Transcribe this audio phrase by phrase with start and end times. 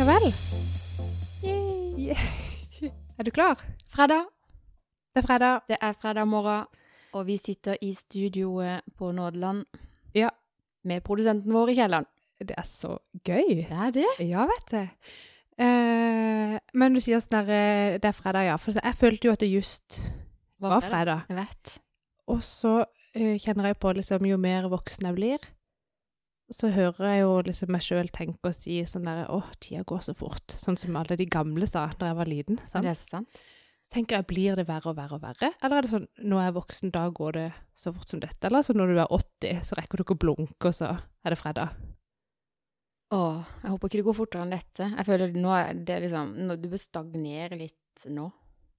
[0.00, 0.24] Ja vel.
[3.18, 3.60] Er du klar?
[3.92, 4.24] Fredag.
[5.12, 5.60] Det er fredag.
[5.68, 6.64] Det er fredag morgen,
[7.12, 9.66] og vi sitter i studioet på Nådeland.
[10.16, 10.30] Ja.
[10.84, 12.08] Med produsenten vår i kjelleren.
[12.38, 12.96] Det er så
[13.28, 13.68] gøy.
[13.68, 14.08] Det er det.
[14.24, 15.12] Ja, vet du.
[15.66, 18.56] Eh, men du sier sånn der eh, Det er fredag, ja.
[18.56, 20.00] For jeg følte jo at det just
[20.64, 21.28] var fredag.
[21.28, 21.76] Jeg vet.
[22.32, 22.78] Og så
[23.12, 25.50] eh, kjenner jeg på liksom jo mer voksen jeg blir,
[26.50, 30.00] så hører jeg jo liksom meg sjøl tenke og si sånn derre Å, tida går
[30.08, 30.56] så fort.
[30.58, 32.58] Sånn som alle de gamle sa da jeg var liten.
[32.66, 32.82] sant?
[32.86, 33.42] Det er så sant.
[33.86, 35.52] Så tenker jeg, blir det verre og verre og verre?
[35.62, 37.46] Eller er det sånn, når jeg er voksen, da går det
[37.80, 38.46] så fort som dette?
[38.50, 40.90] Eller så når du er 80, så rekker du ikke å blunke, og så
[41.24, 41.72] er det fredag?
[43.10, 44.86] Åh, jeg håper ikke det går fortere enn dette.
[44.94, 46.28] Jeg føler nå er det liksom
[46.62, 48.28] Du bør stagnere litt nå.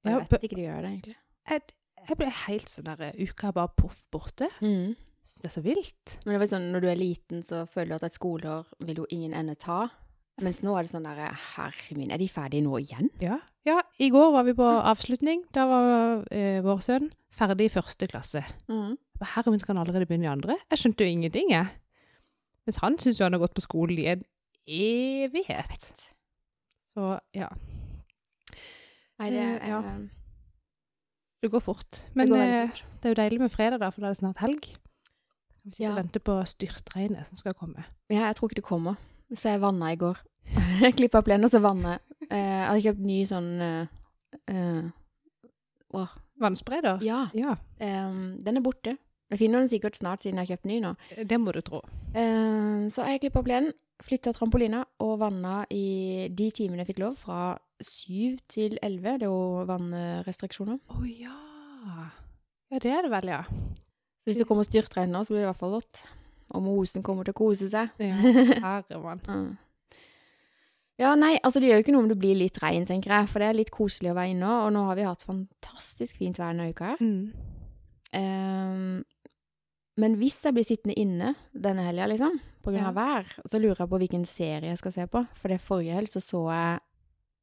[0.06, 1.18] Jeg Ja, vet ikke det gjør det, egentlig.
[1.52, 1.66] Jeg,
[2.08, 4.48] jeg ble helt sånn derre uka er bare poff borte.
[4.64, 4.96] Mm.
[5.26, 6.14] Syns det er så vilt.
[6.26, 9.04] Men det var sånn, når du er liten, så føler du at et skoleår vil
[9.04, 9.84] jo ingen ende ta.
[10.42, 11.20] Mens nå er det sånn der
[11.56, 13.12] Herre min, er de ferdige nå igjen?
[13.22, 13.38] Ja.
[13.68, 15.44] ja, i går var vi på avslutning.
[15.54, 18.42] Da var eh, vår sønn ferdig i første klasse.
[18.72, 18.96] Mm.
[19.22, 20.58] Herre min, skal han allerede begynne i andre?
[20.72, 21.70] Jeg skjønte jo ingenting, jeg.
[22.66, 24.24] Mens han syns jo han har gått på skolen i en
[24.66, 26.08] evighet.
[26.92, 27.52] Så ja.
[29.22, 29.82] Nei, det Eh, er ja.
[31.42, 32.02] Det går fort.
[32.14, 32.84] Men går det, veldig eh, fort.
[33.02, 34.68] det er jo deilig med fredag, da, for da er det snart helg.
[35.64, 35.92] Vi sitter Ja.
[35.92, 37.84] og venter på styrtregnet som skal komme.
[38.10, 38.96] Ja, jeg tror ikke det kommer.
[39.34, 40.18] Så jeg vanna i går.
[40.82, 42.02] jeg klippa plenen, og så vanna jeg.
[42.32, 43.86] Eh, jeg hadde kjøpt ny sånn uh,
[45.94, 46.08] uh,
[46.42, 47.02] Vannspreder?
[47.06, 47.28] ja.
[47.34, 48.98] Ja, Um, den er borte.
[49.32, 50.92] Jeg finner den sikkert snart, siden jeg har kjøpt ny nå.
[51.26, 51.80] det må du tro.
[52.14, 57.16] Uh, så jeg klippa plenen, flytta trampolina og vanna i de timene jeg fikk lov,
[57.22, 59.18] fra syv til elleve.
[59.22, 60.78] Det er jo vannrestriksjoner.
[60.90, 61.38] Å ja.
[62.72, 63.42] Ja, det er det vel, ja.
[64.22, 66.04] Så hvis det kommer styrtregn nå, så blir det i hvert fall vått.
[66.54, 67.94] Og mosen kommer til å kose seg.
[68.02, 68.16] ja.
[68.68, 69.22] Herre mann.
[69.26, 69.52] Mm.
[71.02, 73.30] Ja, nei, altså det gjør jo ikke noe om det blir litt regn, tenker jeg,
[73.32, 76.38] for det er litt koselig å være inne, og nå har vi hatt fantastisk fint
[76.38, 76.94] vær denne uka.
[77.02, 77.32] Mm.
[78.12, 79.00] Um,
[80.02, 83.82] men hvis jeg blir sittende inne denne helga, liksom, på grunn av vær, så lurer
[83.82, 86.80] jeg på hvilken serie jeg skal se på, for det forrige helg så så jeg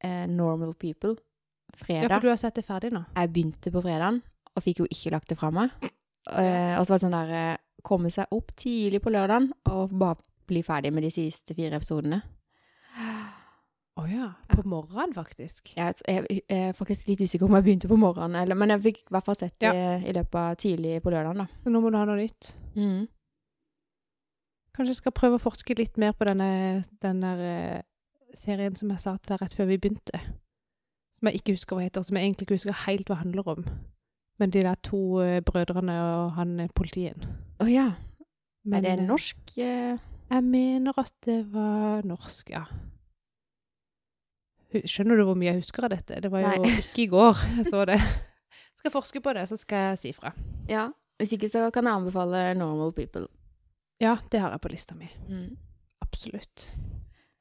[0.06, 1.16] eh, Normal People
[1.74, 2.06] fredag.
[2.06, 3.02] Ja, for du har sett det ferdig nå?
[3.16, 4.22] Jeg begynte på fredagen,
[4.54, 5.74] og fikk jo ikke lagt det fra meg.
[6.28, 9.94] Eh, og så var det sånn der, eh, komme seg opp tidlig på lørdagen, og
[9.96, 10.18] bare
[10.48, 12.20] bli ferdig med de siste fire episodene.
[13.98, 14.28] Å ja.
[14.52, 15.72] På morgenen, faktisk.
[15.74, 18.84] Jeg, jeg, jeg er faktisk litt usikker om jeg begynte på morgenen, eller, men jeg
[18.84, 19.72] fikk i hvert fall sett det
[20.06, 21.62] i løpet av tidlig på lørdagen, da.
[21.64, 22.52] Så nå må du ha noe nytt.
[22.78, 23.08] Mm.
[24.76, 27.80] Kanskje jeg skal prøve å forske litt mer på denne, denne eh,
[28.38, 30.20] serien som jeg sa til deg rett før vi begynte.
[31.18, 33.66] Som jeg ikke husker hva heter, som jeg egentlig ikke husker helt hva handler om.
[34.38, 37.26] Men de der to eh, brødrene og han eh, politien.
[37.58, 37.88] Å ja.
[38.68, 39.56] Men, er det eh, norsk?
[39.58, 42.64] Jeg mener at det var norsk, ja.
[44.68, 46.20] Skjønner du hvor mye jeg husker av dette?
[46.22, 46.72] Det var jo Nei.
[46.82, 47.98] ikke i går jeg så det.
[48.78, 50.34] Skal forske på det, så skal jeg si fra.
[50.70, 50.86] Ja.
[51.18, 53.26] Hvis ikke så kan jeg anbefale Normal People.
[53.98, 55.08] Ja, det har jeg på lista mi.
[55.26, 55.56] Mm.
[56.04, 56.68] Absolutt.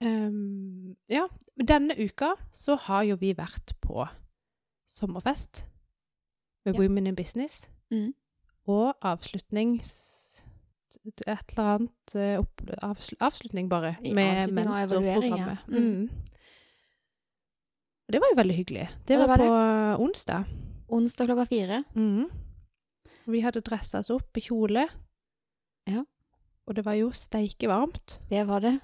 [0.02, 1.28] Um, ja,
[1.62, 4.08] denne uka så har jo vi vært på
[4.90, 5.68] sommerfest
[6.74, 6.80] Ja.
[6.80, 7.68] Women in Business.
[7.92, 8.14] Mm.
[8.68, 9.96] Og avslutnings...
[11.08, 13.94] Et eller annet eh, opp, avsl, Avslutning, bare.
[14.12, 15.54] Med avslutning og evaluering, ja.
[15.54, 15.60] mentorprogrammet.
[15.72, 16.02] Mm.
[16.02, 16.10] Mm.
[18.12, 18.90] Det var jo veldig hyggelig.
[19.08, 20.04] Det det var, var på det?
[20.04, 20.52] onsdag.
[20.88, 21.84] Onsdag klokka fire.
[21.96, 22.28] Mm.
[23.28, 24.84] Vi hadde dressa oss opp i kjole.
[25.88, 26.04] Ja.
[26.68, 28.20] Og det var jo steike varmt.
[28.30, 28.76] Det var det.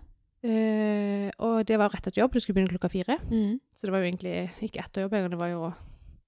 [0.44, 2.36] Eh, og det var rett etter jobb.
[2.36, 3.20] Du skulle begynne klokka fire.
[3.32, 3.60] Mm.
[3.76, 4.36] Så det var jo egentlig
[4.68, 5.32] ikke etter jobb engang.
[5.36, 5.72] Det var jo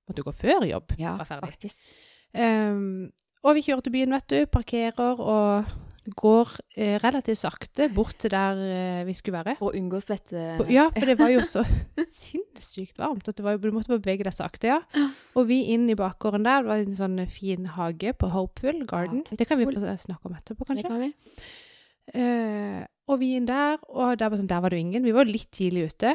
[0.07, 0.95] måtte jo gå før jobb.
[1.01, 1.49] Ja, var ferdig.
[1.55, 1.81] faktisk.
[2.35, 3.11] Um,
[3.45, 4.39] og vi kjører til byen, vet du.
[4.51, 5.73] Parkerer og
[6.05, 9.55] går eh, relativt sakte bort til der eh, vi skulle være.
[9.66, 10.38] Og unngå svette...
[10.61, 11.63] Og- Ja, for det var jo så
[12.19, 15.07] sinnssykt varmt at det var, du måtte bare bevege deg sakte, ja.
[15.33, 19.23] Og vi inn i bakgården der, det var en sånn fin hage på Hopeful Garden.
[19.31, 20.90] Ja, det kan vi snakke om etterpå, Det kanskje.
[20.91, 21.09] kan vi.
[22.13, 25.05] Eh, og vi inn der, og der var, sånn, der var det jo ingen.
[25.09, 26.13] Vi var litt tidlig ute.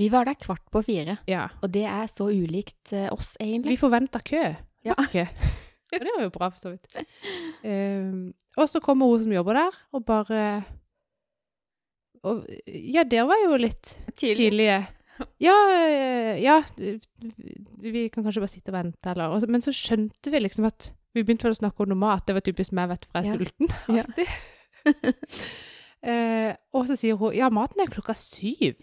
[0.00, 1.46] Vi var der kvart på fire, Ja.
[1.62, 3.78] og det er så ulikt eh, oss, Vi egentlig.
[3.78, 4.54] forventa kø.
[4.84, 4.94] Ja.
[5.12, 5.26] Kø.
[5.92, 6.86] Og det var jo bra, for så vidt.
[7.66, 10.42] Um, og så kommer hun som jobber der, og bare
[12.22, 14.76] og, Ja, dere var jo litt tidlige.
[15.42, 16.62] Ja, øh, ja,
[17.82, 20.92] vi kan kanskje bare sitte og vente, eller og Men så skjønte vi liksom at
[21.12, 22.22] Vi begynte vel å snakke om noe mat.
[22.26, 23.38] Det var typisk meg, vet du, for jeg er Ja.
[23.42, 23.66] sulten.
[23.98, 24.28] Alltid.
[26.06, 28.78] eh, og så sier hun ja, maten er klokka syv.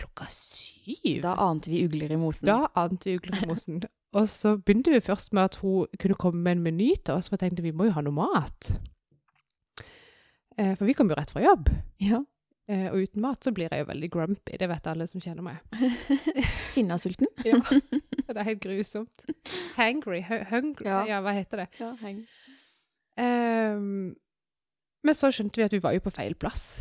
[0.00, 1.20] Klokka syv?
[1.24, 2.48] Da ante vi ugler i mosen.
[2.48, 3.82] Da ante vi uglemosen.
[4.18, 7.28] Og så begynte vi først med at hun kunne komme med en meny til oss,
[7.30, 8.70] for jeg tenkte vi må jo ha noe mat.
[10.58, 11.68] Eh, for vi kom jo rett fra jobb.
[12.02, 12.18] Ja.
[12.70, 14.56] Eh, og uten mat så blir jeg jo veldig grumpy.
[14.58, 15.60] Det vet alle som kjenner meg.
[16.74, 17.30] Sinnasulten.
[17.46, 17.60] Ja.
[17.70, 19.24] Det er helt grusomt.
[19.78, 20.24] Hangry.
[20.26, 20.86] hu- Hungry.
[20.90, 21.04] Ja.
[21.08, 21.20] Ja.
[21.24, 21.68] hva heter det?
[21.80, 22.24] Ja, hang.
[23.20, 24.16] Um,
[25.06, 26.80] men så skjønte vi at vi var jo på feil plass.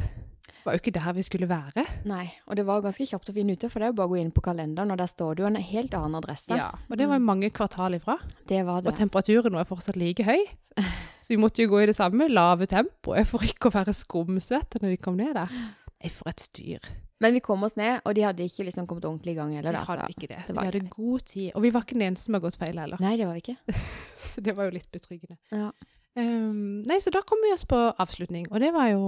[0.70, 1.84] Det var jo ikke der vi skulle være.
[2.06, 4.10] Nei, og det var ganske kjapt å finne ut av, for det er jo bare
[4.10, 6.60] å gå inn på kalenderen, og der står det jo en helt annen adresse.
[6.60, 8.20] Ja, og det var jo mange kvartal ifra.
[8.46, 8.92] Det var det.
[8.92, 10.44] Og temperaturen var fortsatt like høy.
[11.26, 14.84] Så vi måtte jo gå i det samme lave tempoet for ikke å være skumsvette
[14.84, 15.58] når vi kom ned der.
[15.90, 16.86] Nei, for et styr.
[17.20, 19.74] Men vi kom oss ned, og de hadde ikke liksom kommet ordentlig i gang heller.
[19.74, 20.44] Vi hadde ikke det.
[20.48, 21.48] det Vi hadde god tid.
[21.56, 23.02] Og vi var ikke den eneste som har gått feil heller.
[23.02, 23.82] Nei, det var vi ikke.
[24.30, 25.42] Så det var jo litt betryggende.
[25.50, 25.72] Ja.
[26.20, 29.04] Um, nei, så da kom vi oss på avslutning, og det var jo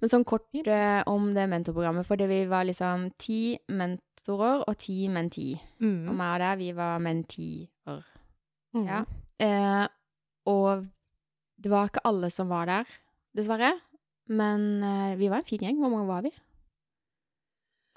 [0.00, 5.08] Men sånn kort eh, om det mentorprogrammet, fordi vi var liksom ti mentorer og ti
[5.12, 5.52] menti.
[5.80, 7.68] Og mm, meg og deg, vi var mentier.
[8.74, 8.84] mm.
[8.86, 9.04] Ja.
[9.42, 9.86] Eh,
[10.50, 10.86] og
[11.58, 12.98] det var ikke alle som var der,
[13.36, 13.72] dessverre.
[14.28, 15.78] Men eh, vi var en fin gjeng.
[15.80, 16.32] Hvor mange var vi?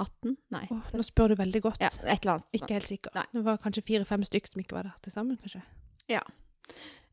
[0.01, 0.38] 18?
[0.56, 0.66] Nei.
[0.74, 1.81] Åh, nå spør du veldig godt.
[1.84, 2.48] Ja, et eller annet.
[2.57, 3.13] Ikke helt sikker.
[3.18, 3.27] Nei.
[3.36, 5.62] Det var kanskje fire-fem stykker som ikke var der til sammen, kanskje.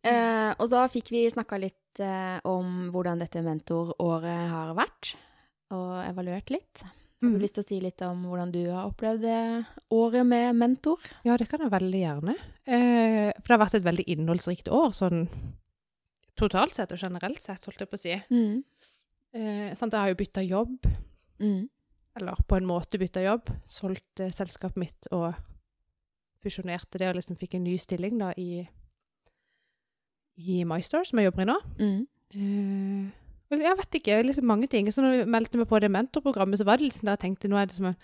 [0.06, 5.14] Eh, og da fikk vi snakka litt eh, om hvordan dette mentoråret har vært,
[5.70, 6.82] og evaluert litt.
[7.20, 7.40] Har du Mm.
[7.42, 10.98] lyst til å si litt om hvordan du har opplevd det året med mentor?
[11.24, 12.34] Ja, det kan jeg veldig gjerne.
[12.64, 15.28] Eh, for det har vært et veldig innholdsrikt år, sånn
[16.36, 18.14] totalt sett og generelt sett, holdt jeg på å si.
[18.30, 18.62] Mm.
[19.34, 20.78] Eh, sant, jeg har jo bytta jobb,
[21.40, 21.68] Mm.
[22.16, 23.50] eller på en måte bytta jobb.
[23.66, 25.34] Solgt eh, selskapet mitt og
[26.44, 28.68] fusjonerte det og liksom fikk en ny stilling da i,
[30.38, 31.56] i MyStore, som jeg jobber i nå.
[31.82, 31.98] Mm.
[32.38, 34.88] Uh, jeg vet ikke, liksom mange ting.
[34.92, 37.48] Så når vi meldte meg på det mentorprogrammet, så var det liksom der jeg tenkte
[37.50, 37.96] nå er det som en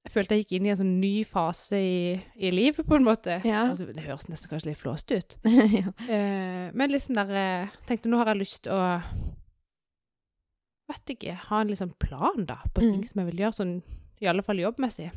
[0.00, 1.96] Jeg følte jeg gikk inn i en sånn ny fase i,
[2.40, 3.34] i livet, på en måte.
[3.44, 3.66] Ja.
[3.68, 5.34] Altså, det høres nesten kanskje litt flåst ut.
[5.76, 5.90] ja.
[5.92, 9.00] uh, men liksom der Jeg tenkte nå har jeg lyst til å
[10.90, 11.36] Vet ikke.
[11.46, 13.06] Ha en liksom plan, da, på ting Mm.
[13.06, 13.74] som jeg vil gjøre, sånn
[14.20, 15.10] i alle fall jobbmessig.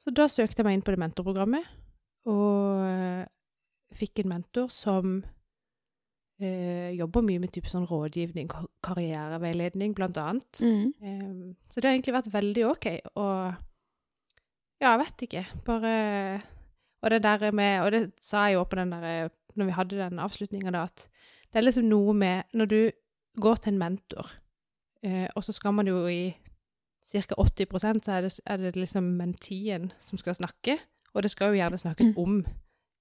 [0.00, 1.66] Så da søkte jeg meg inn på det mentorprogrammet,
[2.26, 3.26] og eh,
[3.96, 5.22] fikk en mentor som
[6.40, 8.48] eh, jobber mye med type sånn rådgivning,
[8.84, 10.62] karriereveiledning, blant annet.
[10.62, 10.88] Mm.
[11.02, 12.88] Eh, så det har egentlig vært veldig OK.
[13.14, 13.52] Og
[14.82, 15.44] ja, jeg vet ikke.
[15.66, 15.92] Bare
[17.02, 19.96] Og det der med Og det sa jeg jo på den der Når vi hadde
[20.00, 21.08] den avslutninga, da, at
[21.52, 22.90] det er liksom noe med Når du
[23.38, 24.26] går til en mentor,
[25.02, 26.34] eh, og så skal man jo i
[27.06, 27.34] ca.
[27.38, 30.78] 80% så er det, er det liksom mentien som skal snakke.
[31.14, 32.18] Og det skal jo gjerne snakkes Mm.
[32.18, 32.44] om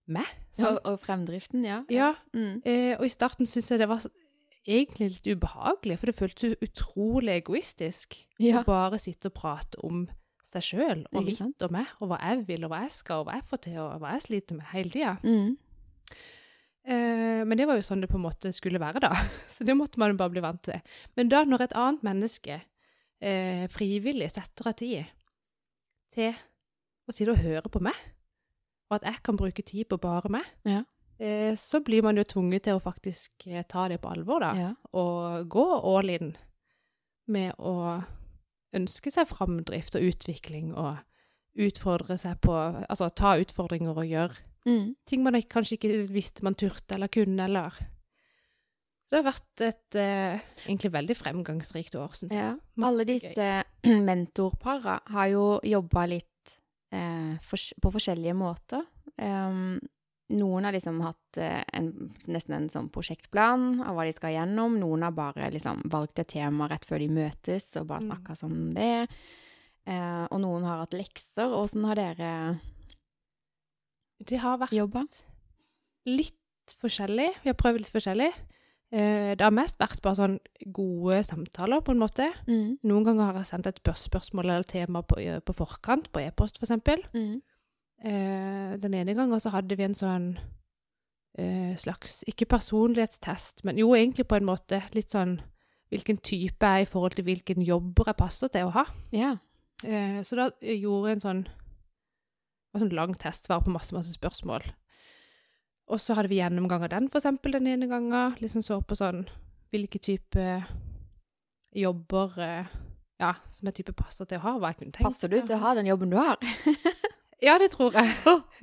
[0.07, 0.25] meg.
[0.59, 1.83] Og, og fremdriften, ja.
[1.89, 2.61] Ja, Mm.
[2.65, 4.03] Eh, og i starten syntes jeg det var
[4.67, 8.61] egentlig litt ubehagelig, for det føltes utrolig egoistisk Ja.
[8.61, 10.07] å bare sitte og prate om
[10.51, 13.25] seg sjøl og mitt og meg, og hva jeg vil, og hva jeg skal, og
[13.29, 15.17] hva jeg får til, og hva jeg sliter med hele tida.
[15.23, 15.57] Mm.
[16.83, 19.11] Eh, men det var jo sånn det på en måte skulle være, da.
[19.53, 20.81] Så det måtte man bare bli vant til.
[21.17, 22.57] Men da, når et annet menneske
[23.21, 25.05] eh, frivillig setter av tid
[26.11, 26.33] til
[27.07, 27.95] å sitte og høre på meg,
[28.91, 30.81] og at jeg kan bruke tid på bare meg, Ja.
[31.17, 34.51] eh, så blir man jo tvunget til å faktisk eh, ta det på alvor, da.
[34.59, 34.71] ja.
[34.93, 35.65] Og gå
[35.95, 36.33] all in
[37.31, 38.03] med å
[38.75, 40.97] ønske seg framdrift og utvikling og
[41.59, 42.53] utfordre seg på
[42.89, 44.95] Altså ta utfordringer og gjøre Mm.
[45.09, 47.71] ting man kanskje ikke visste man turte eller kunne, eller
[49.09, 52.39] Så det har vært et eh, egentlig veldig fremgangsrikt år, syns jeg.
[52.39, 52.85] Ja.
[52.85, 53.47] Alle disse
[54.05, 56.53] mentorpara har jo jobba litt
[56.93, 58.85] eh, for, på forskjellige måter.
[59.21, 59.79] Um,
[60.31, 61.89] noen har liksom hatt eh, en,
[62.31, 64.77] nesten en sånn prosjektplan av hva de skal gjennom.
[64.79, 68.35] Noen har bare liksom valgt et tema rett før de møtes, og bare Mm.
[68.39, 69.09] sånn det.
[69.87, 71.51] Uh, og noen har hatt lekser.
[71.57, 72.59] Åssen har dere
[74.23, 75.03] Det har vært jobba?
[76.05, 76.37] litt
[76.81, 77.29] forskjellig.
[77.43, 78.31] Vi har prøvd litt forskjellig.
[78.93, 80.39] Eh, det har mest vært bare sånn
[80.71, 82.33] gode samtaler, på en måte.
[82.47, 82.77] Mm.
[82.83, 85.15] Noen ganger har jeg sendt et spørsmål eller tema på,
[85.45, 87.01] på forkant, på e-post for eksempel.
[87.13, 87.41] Mm.
[88.01, 90.33] Eh, den ene gangen så hadde vi en sånn
[91.37, 95.37] eh, slags, ikke personlighetstest, men jo egentlig på en måte litt sånn
[95.91, 98.85] hvilken type jeg er i forhold til hvilken jobber jeg passer til å ha.
[99.13, 99.35] Ja.
[99.83, 101.41] Eh, så da eh, gjorde jeg en sånn,
[102.71, 104.65] en sånn lang test, svar på masse, masse spørsmål.
[105.91, 108.37] Og så hadde vi gjennomgang av den, for eksempel, den ene gangen.
[108.39, 109.25] Liksom så på sånn,
[109.75, 110.45] hvilke type
[111.75, 112.71] jobber, eh,
[113.21, 115.57] ja, som jeg type passer til å ha, hva jeg kunne tenkt Passer du til
[115.59, 116.39] å ha den jobben du har?
[117.41, 118.11] Ja, det tror jeg.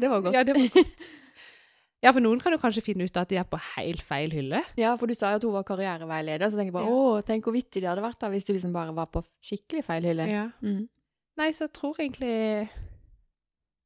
[0.00, 0.34] det var godt.
[0.36, 1.06] Ja, det var godt.
[1.98, 4.60] Ja, for noen kan jo kanskje finne ut at de er på helt feil hylle.
[4.78, 6.98] Ja, for du sa jo at hun var karriereveileder, så tenker jeg bare Ja.
[7.18, 9.82] å, tenk hvor vittig det hadde vært da hvis du liksom bare var på skikkelig
[9.88, 10.28] feil hylle.
[10.30, 10.44] Ja.
[10.62, 10.84] Mm.
[11.42, 12.68] Nei, så jeg tror egentlig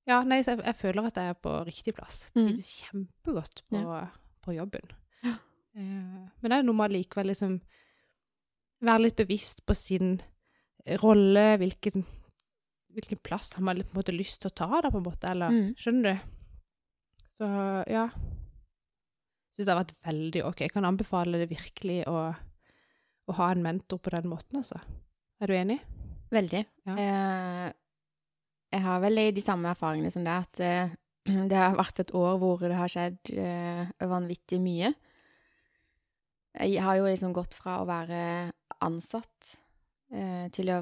[0.08, 2.26] Ja, nei, så jeg, jeg føler at jeg er på riktig plass.
[2.34, 2.48] Mm.
[2.50, 3.82] Trives kjempegodt på,
[4.44, 4.92] på jobben.
[5.24, 7.54] Eh, men det er noe med likevel liksom
[8.84, 10.18] være litt bevisst på sin
[11.00, 12.04] rolle, hvilken,
[12.94, 15.28] hvilken plass har man på en måte lyst til å ta, da, på en måte,
[15.30, 15.74] eller Mm.
[15.80, 16.30] Skjønner du?
[17.32, 17.48] Så
[17.90, 18.06] ja.
[19.52, 20.60] Syns det har vært veldig OK.
[20.64, 22.32] Jeg kan anbefale det virkelig å,
[23.28, 24.80] å ha en mentor på den måten, altså.
[25.42, 25.78] Er du enig?
[26.32, 26.64] Veldig.
[26.88, 26.96] Ja.
[26.96, 27.72] Eh,
[28.72, 30.94] jeg har vel de samme erfaringene som det, at eh,
[31.50, 34.94] det har vært et år hvor det har skjedd eh, vanvittig mye.
[36.62, 38.22] Jeg har jo liksom gått fra å være
[38.84, 39.52] ansatt
[40.12, 40.80] eh, til å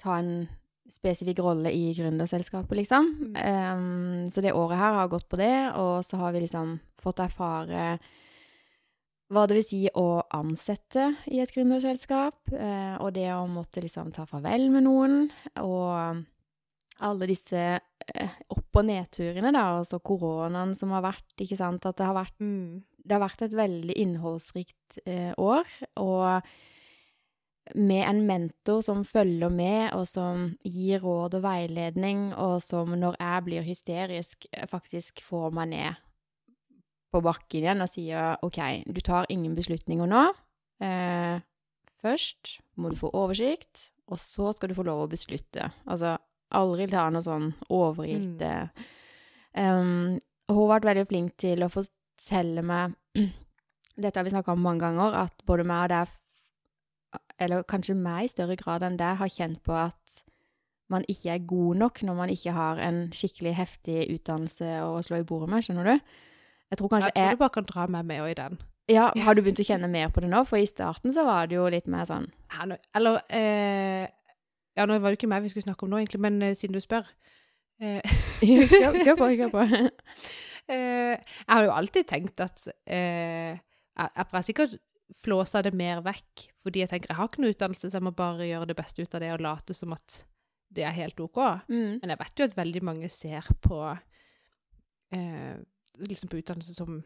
[0.00, 0.46] ta en
[0.90, 3.06] spesifikk rolle i gründerselskapet, liksom.
[3.20, 3.36] Mm.
[3.40, 7.24] Em, så det året her har gått på det, og så har vi liksom fått
[7.24, 7.94] erfare
[9.32, 14.12] hva det vil si å ansette i et gründerselskap, uh, og det å måtte liksom
[14.14, 15.16] ta farvel med noen,
[15.64, 16.20] og
[17.04, 21.98] alle disse uh, opp- og nedturene, da, altså koronaen som har vært, ikke sant, at
[21.98, 25.74] det har vært, det har vært et veldig innholdsrikt uh, år,
[26.04, 26.54] og
[27.74, 33.16] med en mentor som følger med, og som gir råd og veiledning, og som når
[33.20, 36.02] jeg blir hysterisk, eh, faktisk får meg ned
[37.14, 40.26] på bakken igjen og sier OK, du tar ingen beslutninger nå.
[40.82, 41.40] Eh,
[42.02, 45.70] først må du få oversikt, og så skal du få lov å beslutte.
[45.86, 46.16] Altså
[46.54, 48.84] aldri ta noe sånn overilt mm.
[49.58, 50.18] um,
[50.50, 52.94] Hun har vært veldig flink til å fortelle meg
[53.94, 56.14] Dette har vi snakka om mange ganger, at både meg og deg,
[57.40, 60.20] eller kanskje meg i større grad enn deg, har kjent på at
[60.92, 65.22] man ikke er god nok når man ikke har en skikkelig heftig utdannelse å slå
[65.22, 65.94] i bordet med, skjønner du?
[66.70, 68.58] Jeg tror kanskje Jeg tror jeg du bare kan dra meg med òg i den.
[68.92, 70.42] Ja, har du begynt å kjenne mer på det nå?
[70.44, 74.04] For i starten så var det jo litt mer sånn Ja, nå- Eller eh,
[74.76, 76.76] Ja, nå var det ikke meg vi skulle snakke om nå, egentlig, men eh, siden
[76.76, 77.06] du spør
[77.80, 78.04] eh,
[78.44, 79.64] Kjør på, kjør på.
[80.68, 84.76] eh, Jeg har jo alltid tenkt at eh, jeg, jeg sikkert
[85.24, 88.12] flåsa det mer vekk, fordi jeg tenker jeg har ikke noe utdannelse, så jeg må
[88.16, 90.22] bare gjøre det beste ut av det og late som at
[90.74, 91.38] det er helt OK.
[91.68, 92.00] Mm.
[92.02, 93.78] Men jeg vet jo at veldig mange ser på
[95.14, 95.56] eh,
[96.02, 97.02] liksom på utdannelse som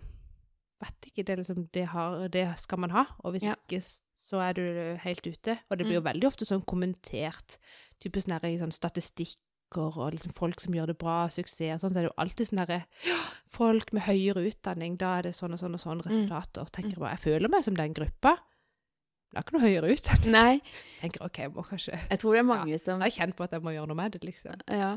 [0.78, 3.56] Vet ikke, det liksom det, har, det skal man ha, og hvis Ja.
[3.58, 4.62] ikke så er du
[5.02, 5.56] helt ute.
[5.66, 7.56] Og det blir jo veldig ofte sånn kommentert,
[7.98, 9.42] typisk nære i sånn statistikker
[9.76, 12.46] og liksom folk som gjør det bra, suksess og sånn, så er det jo alltid
[12.48, 13.18] sånn derre ja,
[13.52, 16.64] Folk med høyere utdanning, da er det sånn og sånn og sånn resultater.
[16.68, 18.36] Så tenker jeg bare, jeg føler meg som den gruppa.
[18.38, 20.32] Men jeg har ikke noe høyere utdanning.
[20.32, 23.16] Nei, Jeg tenker OK, jeg må kanskje jeg tror det er mange som Jeg har
[23.26, 24.60] kjent på at jeg må gjøre noe med det, liksom.
[24.72, 24.90] Ja.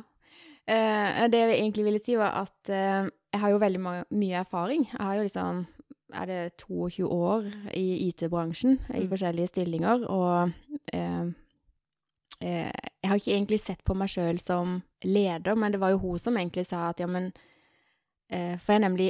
[0.68, 4.40] Eh, det jeg egentlig ville si, var at eh, jeg har jo veldig ma- mye
[4.44, 4.84] erfaring.
[4.92, 5.66] Jeg har jo liksom
[6.14, 9.10] er det 22 år i IT-bransjen, i Mm.
[9.14, 10.52] forskjellige stillinger, og
[10.92, 11.32] eh,
[12.42, 16.02] eh, jeg har ikke egentlig sett på meg sjøl som leder, men det var jo
[16.04, 17.32] hun som egentlig sa at ja, men
[18.30, 19.10] eh, For jeg nemlig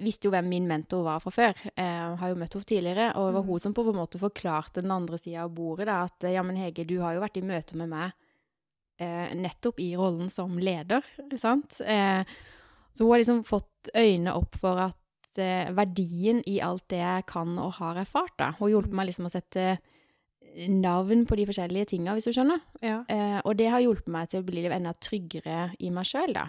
[0.00, 1.58] visste jo hvem min mentor var fra før.
[1.76, 3.48] Jeg har jo møtt henne tidligere, og det var Mm.
[3.50, 6.56] hun som på en måte forklarte den andre sida av bordet, da, at ja, men
[6.56, 8.12] Hege, du har jo vært i møte med meg
[8.98, 11.04] eh, nettopp i rollen som leder,
[11.36, 11.80] sant?
[11.84, 12.24] Eh,
[12.94, 17.26] så hun har liksom fått øynene opp for at eh, verdien i alt det jeg
[17.26, 18.52] kan og har erfart, da.
[18.58, 19.76] Hun hjulpet meg liksom å sette
[20.66, 22.62] navn på de forskjellige tinga, hvis du skjønner.
[22.82, 23.02] Ja.
[23.10, 26.34] Eh, og det har hjulpet meg til å bli litt enda tryggere i meg sjøl,
[26.36, 26.48] da.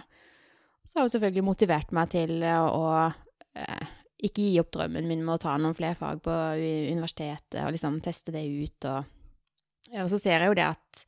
[0.86, 3.88] Så har jo selvfølgelig motivert meg til å eh,
[4.26, 6.34] ikke gi opp drømmen min med å ta noen flere fag på
[6.90, 8.88] universitetet og liksom teste det ut.
[8.90, 9.16] Og,
[9.94, 11.04] og så ser jeg jo det at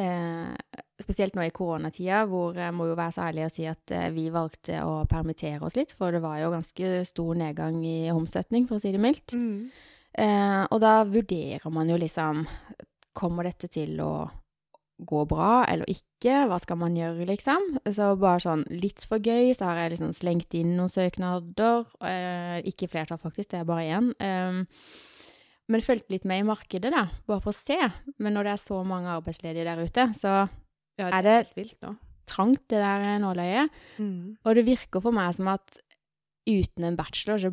[0.00, 3.92] eh, Spesielt nå i koronatida, hvor jeg må jo være så ærlig og si at
[3.92, 8.08] eh, vi valgte å permittere oss litt, for det var jo ganske stor nedgang i
[8.14, 9.34] omsetning, for å si det mildt.
[9.36, 9.66] Mm.
[10.16, 12.46] Eh, og da vurderer man jo liksom
[13.16, 14.28] Kommer dette til å
[15.00, 16.46] gå bra eller ikke?
[16.48, 17.78] Hva skal man gjøre, liksom?
[17.92, 21.84] Så bare sånn litt for gøy, så har jeg liksom slengt inn noen søknader.
[22.04, 24.10] Eh, ikke flertall, faktisk, det er bare én.
[24.20, 24.60] Eh,
[25.72, 27.76] men fulgte litt med i markedet, da, bare for å se.
[28.20, 30.36] Men når det er så mange arbeidsledige der ute, så
[30.98, 31.96] Ja, Er det er det- vilt
[32.26, 33.68] trangt, det der nåløyet.
[33.98, 34.36] Mm.
[34.44, 35.78] Og det virker for meg som at
[36.48, 37.50] uten en bachelor, så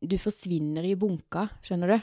[0.00, 1.98] du forsvinner i bunka, skjønner du?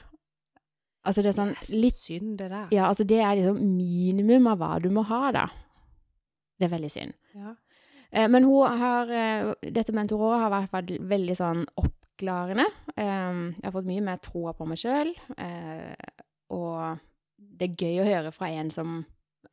[1.06, 2.72] Altså det er sånn litt synd, det der.
[2.74, 5.46] Ja, altså det er liksom minimum av hva du må ha, da.
[6.58, 7.14] Det er veldig synd.
[7.38, 7.54] Ja.
[8.10, 12.66] Eh, men hun har eh, Dette mentoråret har vært veldig sånn oppklarende.
[12.96, 15.94] Eh, jeg har fått mye mer troa på meg sjøl, eh,
[16.56, 17.04] og
[17.38, 19.04] det er gøy å høre fra en som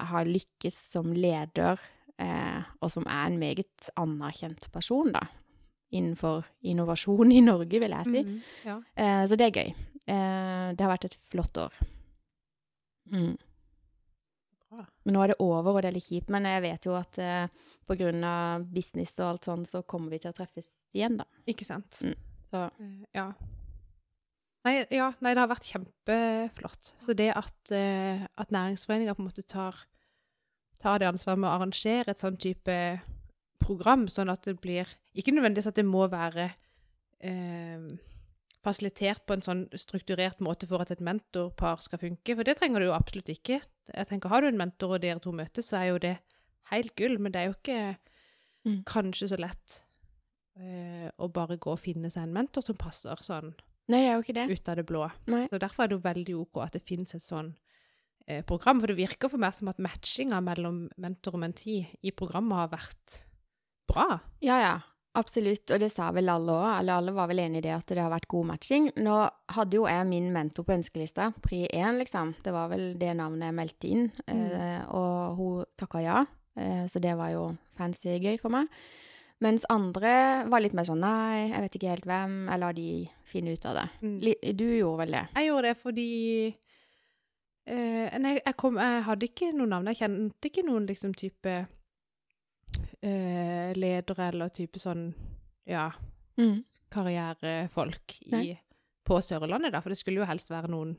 [0.00, 1.80] har lykkes som leder,
[2.22, 5.26] eh, og som er en meget anerkjent person, da.
[5.92, 8.22] Innenfor innovasjon i Norge, vil jeg si.
[8.24, 8.42] Mhm.
[8.64, 8.76] Ja.
[8.96, 9.72] Eh, så det er gøy.
[10.08, 11.72] Eh, det har vært et flott år.
[13.12, 13.36] Mm.
[14.72, 16.30] Men nå er det over, og det er litt kjipt.
[16.32, 17.46] Men jeg vet jo at eh,
[18.24, 21.26] av business og alt sånn, så kommer vi til å treffes igjen, da.
[21.46, 22.00] Ikke sant?
[22.02, 22.14] Mm.
[22.50, 23.32] Så Eh, Ja.
[24.64, 26.92] Nei, ja, nei, det har vært kjempeflott.
[27.02, 29.74] Så det at, uh, at næringsforeninger på en måte tar,
[30.78, 32.76] tar det ansvaret med å arrangere et sånn type
[33.64, 36.50] program, sånn at det blir Ikke nødvendigvis at det må være
[37.20, 37.92] eh,
[38.62, 42.82] fasilitert på en sånn strukturert måte for at et mentorpar skal funke, for det trenger
[42.82, 43.58] det jo absolutt ikke.
[43.90, 46.16] Jeg tenker, Har du en mentor og dere to møtes, så er jo det
[46.70, 47.80] helt gull, men det er jo ikke
[48.68, 48.78] mm.
[48.88, 49.82] kanskje så lett
[50.56, 53.52] eh, å bare gå og finne seg en mentor som passer sånn
[53.90, 54.44] Nei, det er jo ikke det.
[54.46, 55.06] ut av det blå.
[55.26, 55.42] Nei.
[55.50, 58.92] Så Derfor er det jo veldig OK at det finnes et sånn uh, program, for
[58.92, 63.16] det virker for meg som at matchinga mellom mentor og menti i programmet har vært
[63.90, 64.18] bra.
[64.44, 64.74] Ja, ja.
[65.12, 66.66] Absolutt, og det sa vel alle òg.
[66.70, 68.86] Alle, alle var vel enig i det at det har vært god matching.
[69.04, 69.16] Nå
[69.52, 72.32] hadde jo jeg min mentor på ønskelista, pri 1, liksom.
[72.44, 74.46] Det var vel det navnet jeg meldte inn, mm.
[74.56, 76.22] eh, og hun takka ja.
[76.56, 78.72] Eh, så det var jo fancy gøy for meg.
[79.42, 82.88] Mens andre var litt mer sånn nei, jeg vet ikke helt hvem, jeg lar de
[83.26, 83.86] finne ut av det.
[84.00, 84.18] Mm.
[84.56, 85.24] Du gjorde vel det?
[85.34, 86.10] Jeg gjorde det fordi
[87.66, 89.90] eh, Nei, jeg, kom, jeg hadde ikke noe navn.
[89.90, 91.56] Jeg kjente ikke noen liksom type
[93.02, 95.08] eh, ledere eller type sånn,
[95.68, 95.88] ja,
[96.40, 96.58] mm.
[96.92, 98.52] karrierefolk i,
[99.06, 99.82] på Sørlandet, da.
[99.82, 100.96] For det skulle jo helst være noen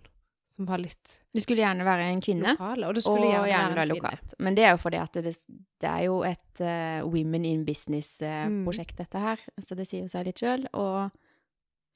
[0.54, 3.50] som var litt Det skulle gjerne være en kvinne, lokale, og det skulle og gjerne,
[3.50, 4.36] gjerne være lokalt.
[4.38, 5.34] Men det er jo fordi at det,
[5.82, 9.02] det er jo et uh, Women in Business-prosjekt, uh, mm.
[9.02, 9.46] dette her.
[9.66, 10.68] Så det sier jo seg litt sjøl.
[10.78, 11.10] Og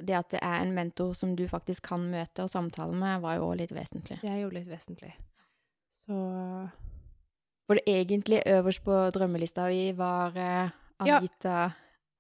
[0.02, 3.38] det at det er en mentor som du faktisk kan møte og samtale med, var
[3.38, 4.20] jo òg litt vesentlig.
[4.24, 5.14] Det er jo litt vesentlig.
[5.94, 6.18] Så
[7.68, 10.72] for det egentlig øverst på drømmelista vi var uh,
[11.04, 11.68] Anita ja.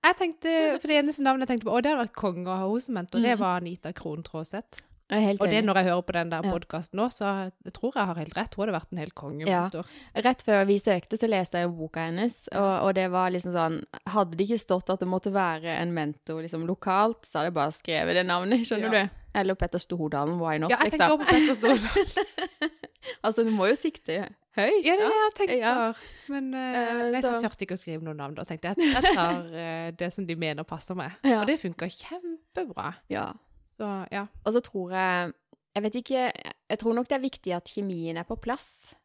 [0.07, 2.53] Jeg tenkte, for Det eneste navnet jeg tenkte på, og det hadde vært konge å
[2.53, 3.25] ha henne som mentor, mm.
[3.25, 4.83] det var Anita Krohn Traaseth.
[5.07, 8.17] Og det når jeg hører på den der podkasten nå, så jeg tror jeg har
[8.19, 8.55] helt rett.
[8.55, 9.87] Hun hadde vært en helt kongemotor.
[9.87, 10.23] Ja.
[10.25, 13.77] Rett før vi søkte, så leste jeg boka hennes, og, og, det var liksom sånn
[14.11, 17.57] Hadde det ikke stått at det måtte være en mentor liksom lokalt, så hadde jeg
[17.59, 19.05] bare skrevet det navnet, skjønner ja.
[19.07, 19.23] du?
[19.39, 20.75] Eller Petter Stordalen, why not.
[20.75, 21.23] Ja, jeg tenker liksom.
[21.23, 22.75] på Petter Stordalen.
[23.29, 24.25] altså, du må jo sikte
[24.57, 24.85] høyt.
[24.85, 26.33] Ja, det er det jeg tenkt på.
[26.33, 28.35] Men uh, nei, så turte ikke å skrive noen navn.
[28.37, 31.17] Da tenkte jeg at jeg tar uh, det som de mener passer meg.
[31.27, 31.41] Ja.
[31.41, 32.91] Og det funka kjempebra.
[33.13, 33.29] Ja.
[33.77, 34.25] Så, ja.
[34.43, 35.35] Og så tror jeg
[35.75, 38.95] Jeg vet ikke Jeg tror nok det er viktig at kjemien er på plass.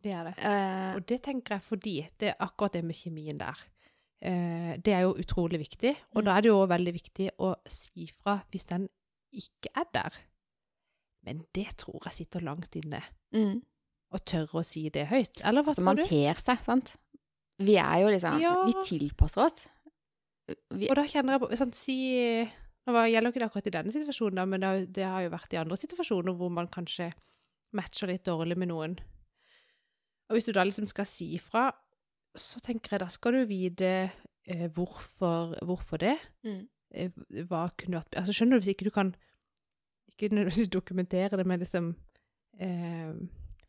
[0.00, 0.36] Det er det.
[0.38, 3.58] Uh, og det tenker jeg fordi det er akkurat det med kjemien der.
[4.20, 6.24] Uh, det er jo utrolig viktig, og mm.
[6.26, 8.86] da er det jo veldig viktig å si fra hvis den
[9.36, 10.16] ikke er der.
[11.24, 13.02] Men det tror jeg sitter langt inne.
[13.36, 13.60] Mm
[14.10, 15.42] å tørre å si det høyt?
[15.46, 16.02] Eller hva altså, tror du?
[16.02, 16.94] Man ter seg, sant.
[17.60, 18.54] Vi er jo liksom ja.
[18.66, 19.66] Vi tilpasser oss.
[20.74, 21.96] Vi, og da kjenner jeg på sånn, si
[22.88, 25.32] Nå gjelder ikke det akkurat i denne situasjonen, da, men det har, det har, jo
[25.34, 27.10] vært i andre situasjoner hvor man kanskje
[27.76, 28.96] matcher litt dårlig med noen.
[30.30, 31.68] Og hvis du da liksom skal si fra,
[32.34, 36.16] så tenker jeg da skal du vite eh, hvorfor, hvorfor, det.
[36.46, 36.64] Mm.
[36.90, 37.20] Eh,
[37.50, 39.12] hva kunne vært Altså, skjønner du, hvis ikke du kan
[40.10, 41.92] ikke nødvendigvis dokumentere det, men liksom
[42.58, 43.12] eh,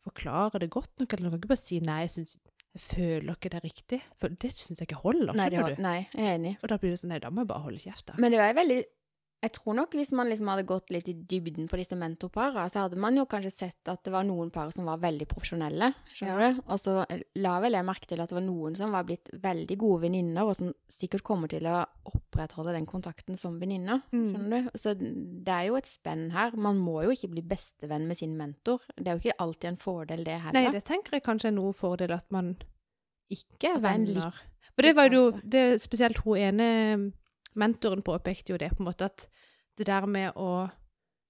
[0.04, 2.36] forklare det godt nok, eller du kan ikke bare si 'nei, jeg, synes,
[2.74, 4.00] jeg føler ikke det er riktig'.
[4.18, 5.82] For det syns jeg ikke holder, skjønner du?
[5.82, 6.56] Nei, jeg er enig.
[6.62, 8.18] Og da blir det sånn 'nei, da må jeg bare holde kjeft', da.
[8.18, 8.80] Men det var veldig
[9.42, 12.84] jeg tror nok hvis man liksom hadde gått litt i dybden på disse mentorparene, så
[12.84, 15.88] hadde man jo kanskje sett at det var noen par som var veldig profesjonelle.
[16.14, 16.50] skjønner ja.
[16.52, 16.60] du?
[16.62, 16.94] Og så
[17.42, 20.46] la vel jeg merke til at det var noen som var blitt veldig gode venninner,
[20.46, 21.80] og som sikkert kommer til å
[22.12, 24.04] opprettholde den kontakten som venninner.
[24.14, 24.28] Mm.
[24.52, 24.68] du?
[24.78, 26.54] Så det er jo et spenn her.
[26.54, 28.84] Man må jo ikke bli bestevenn med sin mentor.
[28.94, 30.68] Det er jo ikke alltid en fordel, det heller.
[30.68, 32.54] Nei, det tenker jeg kanskje er noen fordel at man
[33.32, 34.38] ikke er venner.
[34.72, 36.68] For det var jo det, spesielt hun ene
[37.58, 39.26] mentoren påpekte jo det, på en måte, at
[39.78, 40.68] det der med å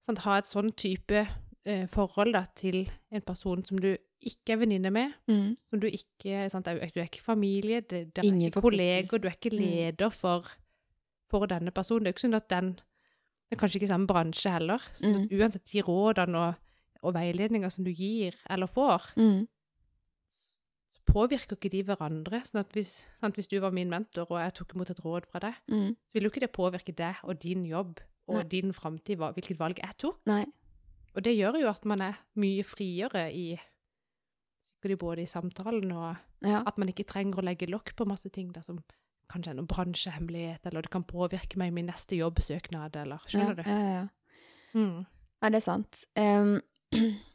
[0.03, 2.83] sant, ha et sånn type eh, forhold da, til
[3.13, 5.47] en person som du ikke er venninne med, mm.
[5.67, 9.27] som du ikke sant, Du er ikke familie, det, det er Ingen ikke kolleger, du
[9.27, 9.59] er ikke mm.
[9.59, 10.47] leder for,
[11.29, 12.05] for, denne personen.
[12.05, 14.81] Det er jo ikke sånn at den Det er kanskje ikke samme bransje heller.
[14.95, 15.25] Så mm.
[15.35, 16.53] Uansett de rådene og,
[17.03, 19.43] og veiledninger som du gir eller får, mm
[21.09, 22.41] påvirker ikke de hverandre.
[22.47, 25.27] sånn at hvis, sant, hvis, du var min mentor, og jeg tok imot et råd
[25.29, 25.91] fra deg, mm.
[26.07, 28.47] så ville jo ikke det påvirke deg og din jobb og Nei.
[28.51, 30.21] din framtid, hvilket valg jeg tok.
[30.29, 30.45] Nei.
[31.13, 33.53] Og det gjør jo at man er mye friere i
[34.99, 36.59] både i samtalen og ja.
[36.67, 38.81] at man ikke trenger å legge lokk på masse ting der som
[39.31, 43.55] kanskje er noen bransjehemmelighet, eller det kan påvirke meg i min neste jobbsøknad, eller Skjønner
[43.55, 43.69] ja, du?
[43.69, 44.03] Ja, ja.
[44.73, 45.05] Mm.
[45.39, 46.03] ja, det er sant.
[46.19, 46.57] Um,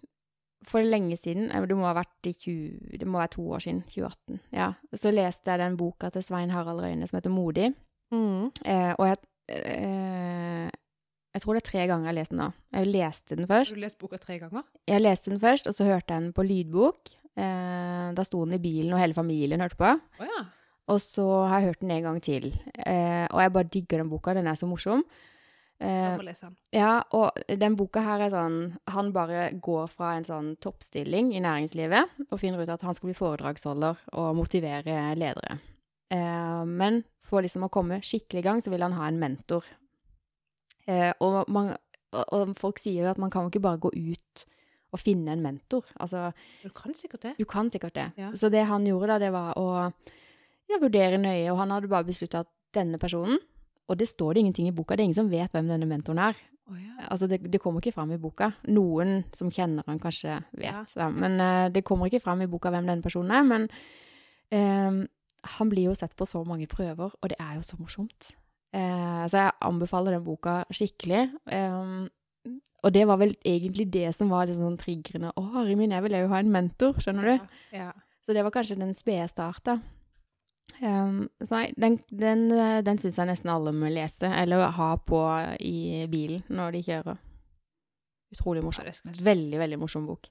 [0.67, 3.83] for lenge siden, det må ha vært i 20, det må være to år siden,
[3.87, 7.71] 2018, ja, så leste jeg den boka til Svein Harald Røyne som heter Modig.
[8.15, 8.51] Mm.
[8.65, 9.19] Eh, og jeg
[9.53, 10.69] eh,
[11.35, 12.47] Jeg tror det er tre ganger jeg har lest den nå.
[12.73, 13.71] Jeg leste den først.
[13.71, 14.63] Har du lest boka tre ganger?
[14.89, 17.13] Jeg leste den først, og så hørte jeg den på lydbok.
[17.39, 19.93] Eh, da sto den i bilen, og hele familien hørte på.
[20.19, 20.47] Oh, ja.
[20.89, 22.49] Og så har jeg hørt den en gang til.
[22.81, 25.05] Eh, og jeg bare digger den boka, den er så morsom.
[25.81, 26.19] Eh,
[26.75, 28.57] ja, og den boka her er sånn
[28.91, 33.13] Han bare går fra en sånn toppstilling i næringslivet og finner ut at han skal
[33.13, 35.61] bli foredragsholder og motivere ledere.
[36.11, 39.65] Eh, men for liksom å komme skikkelig i gang, så vil han ha en mentor.
[40.89, 41.75] Eh, og, man,
[42.11, 44.47] og, og folk sier jo at man kan jo ikke bare gå ut
[44.97, 45.85] og finne en mentor.
[46.01, 46.31] Altså,
[46.65, 47.35] Du kan sikkert det.
[47.39, 48.09] du kan sikkert det.
[48.17, 48.33] Ja.
[48.33, 49.69] Så det han gjorde da, det var å
[50.69, 53.39] ja, vurdere nøye, og han hadde bare beslutta at denne personen
[53.89, 56.21] Og det står det ingenting i boka, det er ingen som vet hvem denne mentoren
[56.21, 56.41] er.
[56.69, 57.07] Oh, ja.
[57.09, 58.51] Altså, det, det kommer ikke fram i boka.
[58.69, 61.07] Noen som kjenner han kanskje vet, Ja.
[61.09, 63.47] men uh, det kommer ikke fram i boka hvem denne personen er.
[63.49, 63.65] Men
[64.53, 64.99] um,
[65.57, 68.33] han blir jo sett på så mange prøver, og det er jo så morsomt.
[68.77, 71.31] Uh, så jeg anbefaler den boka skikkelig.
[71.49, 72.11] Um,
[72.85, 75.33] og det var vel egentlig det som var liksom sånn triggerende.
[75.33, 77.49] Å, Harry min, jeg vil jo ha en mentor, skjønner du?
[77.77, 77.91] Ja.
[78.25, 79.79] Så det var kanskje den spede start, da.
[80.83, 85.19] Um, nei, den, den, eh, den syns jeg nesten alle må lese, eller ha på
[85.59, 87.19] i bilen når de kjører.
[88.37, 89.13] Utrolig morsomt morsom.
[89.25, 90.29] Veldig, veldig morsom bok.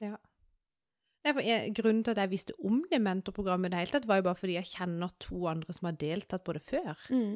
[0.00, 4.06] Nei, for jeg, grunnen til at jeg visste om det mentorprogrammet i det hele tatt,
[4.08, 6.94] var jo bare fordi jeg kjenner to andre som har deltatt på det før.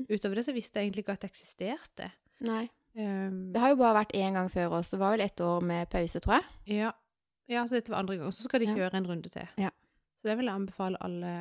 [0.09, 2.09] Utover det så visste jeg egentlig ikke at det eksisterte.
[2.49, 2.63] Nei.
[2.97, 4.95] Um, Det har jo bare vært én gang før oss.
[4.95, 6.79] Det var vel ett år med pause, tror jeg.
[6.79, 6.93] ja.
[7.51, 8.33] ja, så dette var andre gang.
[8.33, 8.75] Så skal de Ja.
[8.79, 9.49] kjøre en runde til.
[9.61, 9.69] Ja.
[10.17, 11.35] Så det vil jeg anbefale alle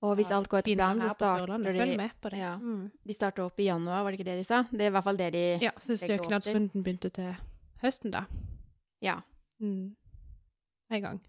[0.00, 2.38] Og hvis alt går etter planen, så starter de med på det.
[2.40, 2.54] Ja.
[2.56, 2.86] Mm.
[3.04, 4.62] De starter opp i januar, var det ikke det de sa?
[4.72, 7.34] Det er i hvert fall det de ja så søknadsrunden begynte til
[7.82, 8.24] høsten, da.
[9.04, 9.18] Ja.
[9.60, 9.92] Mm.
[10.90, 11.20] En gang.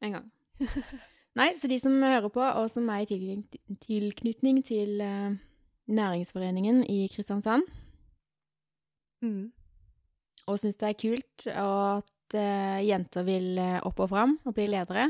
[0.00, 0.30] En gang.
[1.38, 3.42] Nei, så de som hører på, og som er i
[3.82, 5.34] tilknytning, til uh,
[5.90, 7.66] næringsforeningen i Kristiansand,
[9.24, 9.52] Mm.
[10.46, 14.66] og syns det er kult, at uh, jenter vil eh, opp og fram og bli
[14.68, 15.06] ledere,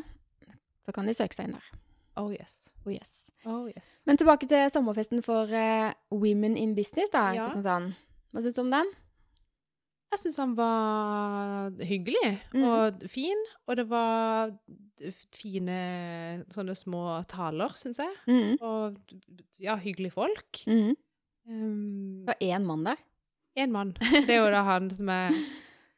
[0.86, 1.66] så kan de søke seg inn der.
[2.16, 2.70] Oh yes.
[2.86, 3.30] Oh yes.
[3.44, 3.82] Oh yes.
[4.06, 7.48] Men tilbake til sommerfesten for uh, Women in Business, da, Ja.
[7.50, 7.94] Sånn.
[8.32, 8.86] Hva syns du om den?
[10.14, 12.64] Jeg syns han var hyggelig Mhm.
[12.64, 14.52] og fin, og det var
[15.34, 18.14] fine sånne små taler, syns jeg.
[18.28, 18.56] Mm.
[18.62, 18.96] Og
[19.58, 20.60] ja, hyggelige folk.
[20.66, 20.94] Mm.
[21.48, 22.96] Um, Det var én mann der.
[23.56, 23.92] en mann.
[24.26, 25.30] Det er jo da han som er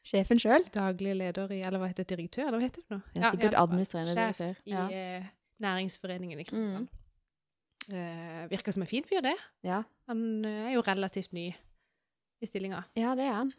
[0.06, 0.64] Sjefen sjøl.
[0.72, 2.16] daglig leder i Eller hva heter det?
[2.16, 2.46] Direktør?
[2.48, 3.00] Eller hva heter det nå?
[3.16, 4.56] Er sikkert administrerende sjef direktør.
[4.66, 5.22] i Ja.
[5.62, 6.88] Næringsforeningen i Kristiansand.
[7.86, 9.36] Eh, virker som en fin fyr, det.
[9.64, 9.84] Ja.
[10.10, 11.48] Han eh, er jo relativt ny
[12.42, 12.82] i stillinga.
[12.98, 13.52] ja, det er han.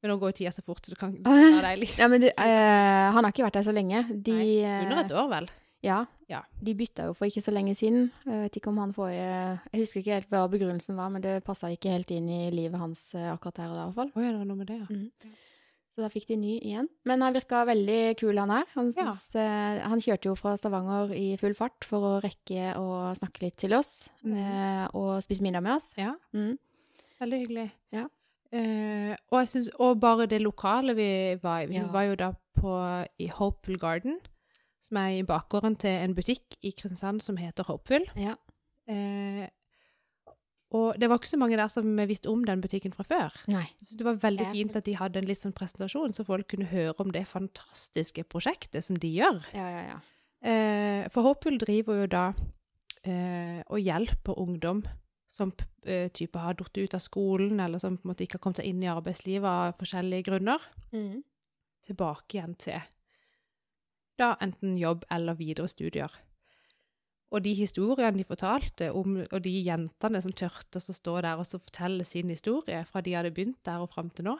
[0.00, 1.90] Men nå går jo tida så fort, så det kan det være deilig.
[2.00, 4.06] Ja, men du, uh, han har ikke vært der så lenge.
[4.10, 5.50] De, Nei, Under et år, vel.
[5.84, 5.98] Ja.
[6.28, 6.40] Ja.
[6.60, 8.10] De bytta jo for ikke så lenge siden.
[8.24, 9.28] Jeg vet ikke om han forrige
[9.72, 12.80] Jeg husker ikke helt hva begrunnelsen var, men det passa ikke helt inn i livet
[12.80, 14.12] hans akkurat her og da, i hvert fall.
[14.14, 14.88] Oh, ja, det var noe med det, ja.
[14.90, 15.38] Mm.
[15.90, 16.86] Så da fikk de ny igjen.
[17.04, 18.64] Men han virka veldig kul, han her.
[18.76, 19.10] Han, Ja.
[19.34, 23.56] eh, han kjørte jo fra Stavanger i full fart for å rekke å snakke litt
[23.56, 24.34] til oss, mm.
[24.36, 25.92] eh, og spise middag med oss.
[25.98, 26.56] Ja, Mm.
[27.20, 27.70] veldig hyggelig.
[27.92, 28.06] Ja.
[28.52, 31.66] Uh, og synes, og bare det lokale vi var i.
[31.66, 31.86] Vi Ja.
[31.86, 34.18] var jo da på, i Hopeful Garden,
[34.80, 38.06] som er i bakgården til en butikk i Kristiansand som heter Hopeful.
[38.16, 38.34] Ja.
[40.70, 43.34] Og det var ikke så mange der som visste om den butikken fra før.
[43.50, 43.64] Nei.
[43.82, 46.68] Så det var veldig fint at de hadde en litt sånn presentasjon, så folk kunne
[46.70, 49.42] høre om det fantastiske prosjektet som de gjør.
[49.56, 49.98] Ja, ja, ja.
[50.46, 52.22] Eh, for Hopeful driver jo da
[53.04, 54.84] eh, og hjelper ungdom
[55.30, 55.50] som
[55.84, 58.62] eh, type har falt ut av skolen, eller som på en måte ikke har kommet
[58.62, 61.22] seg inn i arbeidslivet av forskjellige grunner, Mm.
[61.86, 62.80] tilbake igjen til
[64.18, 66.10] da enten jobb eller videre studier.
[67.30, 71.46] Og de historiene de fortalte om, og de jentene som tørte å stå der og
[71.46, 74.38] så fortelle sin historie fra de hadde begynt der og fram til nå,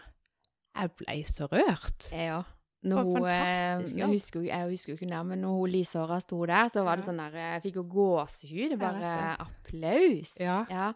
[0.74, 2.10] jeg ble så rørt.
[2.12, 2.40] Ja.
[2.40, 2.56] òg.
[2.82, 6.68] Når hun, eh, jeg husker, jeg husker ikke nærmere, men når hun lyshåra sto der,
[6.72, 7.10] så var det Ja.
[7.12, 8.78] sånn der Jeg fikk jo gåsehud.
[8.78, 10.36] Bare applaus.
[10.40, 10.92] Ja.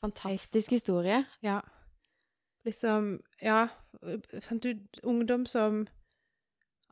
[0.00, 1.24] Fantastisk historie.
[1.42, 1.60] Ja.
[2.64, 3.68] Liksom, ja,
[4.62, 5.86] du, ungdom som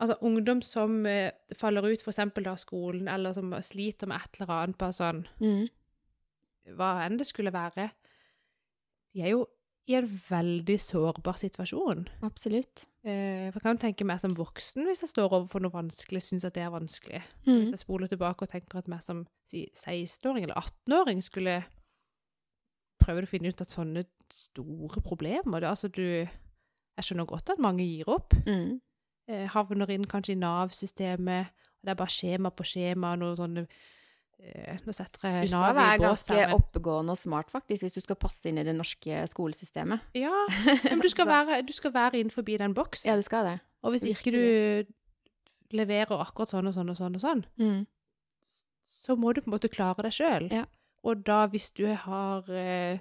[0.02, 4.54] Altså ungdom som eh, faller ut eksempel av skolen, eller som sliter med et eller
[4.56, 5.68] annet på sånn Mm.
[6.78, 7.88] Hva enn det skulle være.
[9.12, 9.46] De er jo
[9.90, 12.04] i en veldig sårbar situasjon.
[12.22, 12.84] Absolutt.
[13.02, 16.54] Eh, jeg kan tenke meg som voksen, hvis jeg står overfor noe vanskelig, syns at
[16.54, 17.22] det er vanskelig.
[17.46, 17.56] Mm.
[17.64, 21.56] Hvis jeg spoler tilbake og tenker at meg som si, 16-åring eller 18-åring skulle
[23.02, 26.02] prøve å finne ut at sånne store problemer det, Altså, du
[26.92, 28.34] Jeg skjønner godt at mange gir opp.
[28.46, 28.78] Mm.
[29.30, 33.62] Eh, havner inn kanskje i Nav-systemet, og det er bare skjema på skjema, noe sånne
[34.42, 37.84] eh, Nå setter Du jeg skal Nav i være ganske men oppegående og smart, faktisk,
[37.86, 40.00] hvis du skal passe inn i det norske skolesystemet.
[40.18, 40.32] Ja,
[40.90, 43.08] men du skal være, du skal være innenfor den boksen.
[43.10, 43.58] Ja, du skal det.
[43.82, 44.84] og hvis ikke du
[45.76, 47.86] leverer akkurat sånn og sånn og sånn og sånn, Mm.
[48.84, 50.50] så må du på en måte klare deg sjøl.
[50.52, 50.66] Ja.
[51.04, 52.98] Og da, hvis du har eh,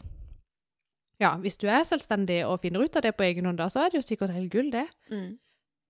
[1.21, 3.83] Ja, hvis du er selvstendig og finner ut av det på egen hånd, da, så
[3.85, 4.87] er det jo sikkert helt gull, det.
[5.11, 5.37] Mm.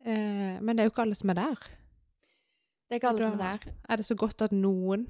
[0.06, 1.56] Eh, men det er jo ikke alle som er der.
[2.90, 3.72] Det er ikke alle Da- som er der.
[3.90, 5.08] Er det så godt at noen,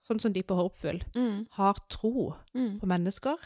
[0.00, 1.46] sånn som de på Håpfull, Mm.
[1.50, 2.80] har tro Mm.
[2.80, 3.36] på mennesker,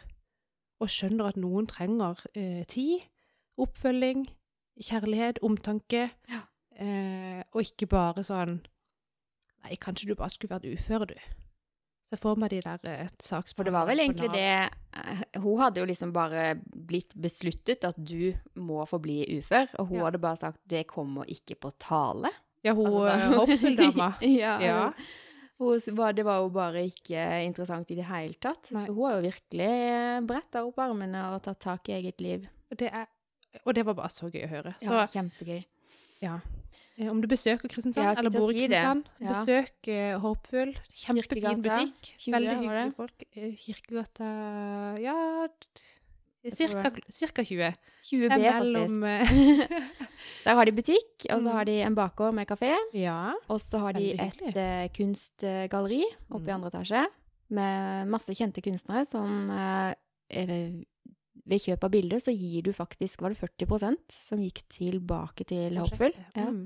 [0.81, 3.01] og skjønner at noen trenger eh, tid,
[3.59, 4.27] oppfølging,
[4.81, 6.41] kjærlighet, omtanke, Ja.
[6.77, 8.61] eh, og ikke bare sånn
[9.65, 11.15] Nei, kanskje du bare skulle vært ufør, du.
[12.07, 14.43] Se for meg de der eh, saksbehandlerne For det var vel egentlig det
[15.03, 19.99] eh, Hun hadde jo liksom bare blitt besluttet at du må forbli ufør, og hun
[19.99, 20.05] Ja.
[20.05, 22.31] hadde bare sagt 'det kommer ikke på tale'.
[22.63, 24.13] Ja, hun Altså, Håpfull-dama.
[24.43, 24.59] ja.
[24.61, 24.93] Ja.
[25.59, 25.79] Hun,
[26.15, 28.71] det var jo bare ikke interessant i det hele tatt.
[28.73, 28.87] Nei.
[28.87, 32.47] Så hun har jo virkelig bretta opp armene og tatt tak i eget liv.
[32.71, 33.07] Det er,
[33.65, 34.75] og det var bare så gøy å høre.
[34.83, 35.65] Så Ja, kjempegøy.
[36.21, 36.41] ja.
[36.99, 39.33] Eh, Om du besøker Kristiansand, eller bor i Kristiansand, si Ja.
[39.45, 40.71] besøk uh, Håpfull.
[40.97, 42.13] Kjempefin butikk.
[42.25, 43.27] 20, Veldig hyggelige folk.
[43.37, 44.31] Eh, Kirkegata
[45.03, 45.49] Ja
[46.55, 47.73] Cirka, cirka 20.
[48.07, 49.73] 20 er B, mellom faktisk.
[49.73, 49.81] eh,
[50.47, 51.53] Der har de butikk, og så Mm.
[51.57, 52.73] har de en bakgård med kafé.
[52.95, 53.33] Ja.
[53.51, 56.55] Og så har de et eh, kunstgalleri oppe i Mm.
[56.55, 57.05] andre etasje
[57.51, 59.93] med masse kjente kunstnere som uh,
[60.31, 60.83] eh,
[61.47, 65.77] Ved kjøp av bildet så gir du faktisk Var det 40% som gikk tilbake til
[65.79, 66.19] prosjektet.
[66.35, 66.49] Ja.
[66.51, 66.65] Mm.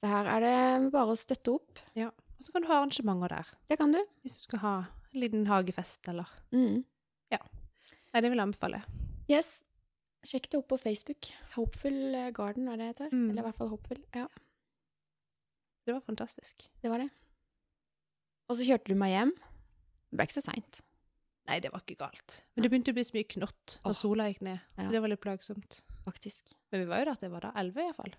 [0.00, 1.80] Så her er det bare å støtte opp.
[1.96, 3.48] Og så kan du ha arrangementer der.
[3.68, 4.00] Det kan du.
[4.24, 4.74] Hvis du skal ha
[5.12, 6.84] en liten hagefest eller Mm.
[8.10, 8.78] Nei, det vil jeg anbefale.
[9.30, 9.62] Yes.
[10.26, 11.28] Sjekk det opp på Facebook.
[11.54, 13.12] Hopeful eh, Garden, det det heter?
[13.14, 13.28] Mm.
[13.30, 14.00] Eller i hvert fall Hopeful.
[14.16, 14.24] Ja,
[15.86, 16.66] Det var fantastisk.
[16.82, 17.06] det var det.
[18.50, 19.30] Og så kjørte du meg hjem.
[20.10, 20.80] Det ble ikke så seint,
[21.50, 22.40] Nei, det var ikke galt.
[22.54, 23.98] Men det begynte å bli så mye knott når oh.
[23.98, 24.66] sola gikk ned.
[24.78, 24.88] Ja.
[24.94, 25.80] Det var litt plagsomt.
[26.06, 26.52] faktisk.
[26.70, 28.14] Men vi var jo der at det var da 11 iallfall.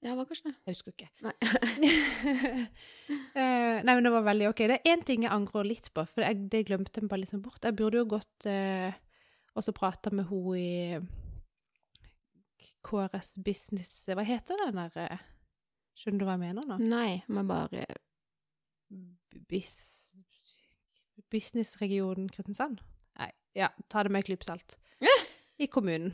[0.00, 0.54] Ja, var kanskje det.
[0.64, 1.08] Jeg husker ikke.
[1.26, 1.34] Nei.
[3.36, 4.62] uh, nei, men det var veldig ok.
[4.70, 7.42] Det er én ting jeg angrer litt på, for jeg, det glemte jeg bare liksom
[7.44, 7.60] bort.
[7.64, 8.94] Jeg burde jo gått uh,
[9.54, 11.00] og så prata med hun i
[12.86, 15.24] KRS Business Hva heter den der eh,
[15.98, 16.78] Skjønner du hva jeg mener nå?
[16.80, 17.84] Nei, men bare
[19.50, 20.10] Bis,
[21.30, 22.80] Businessregionen Kristiansand?
[23.20, 24.68] Nei, ja, ta det med en klype salt.
[25.62, 26.12] I kommunen.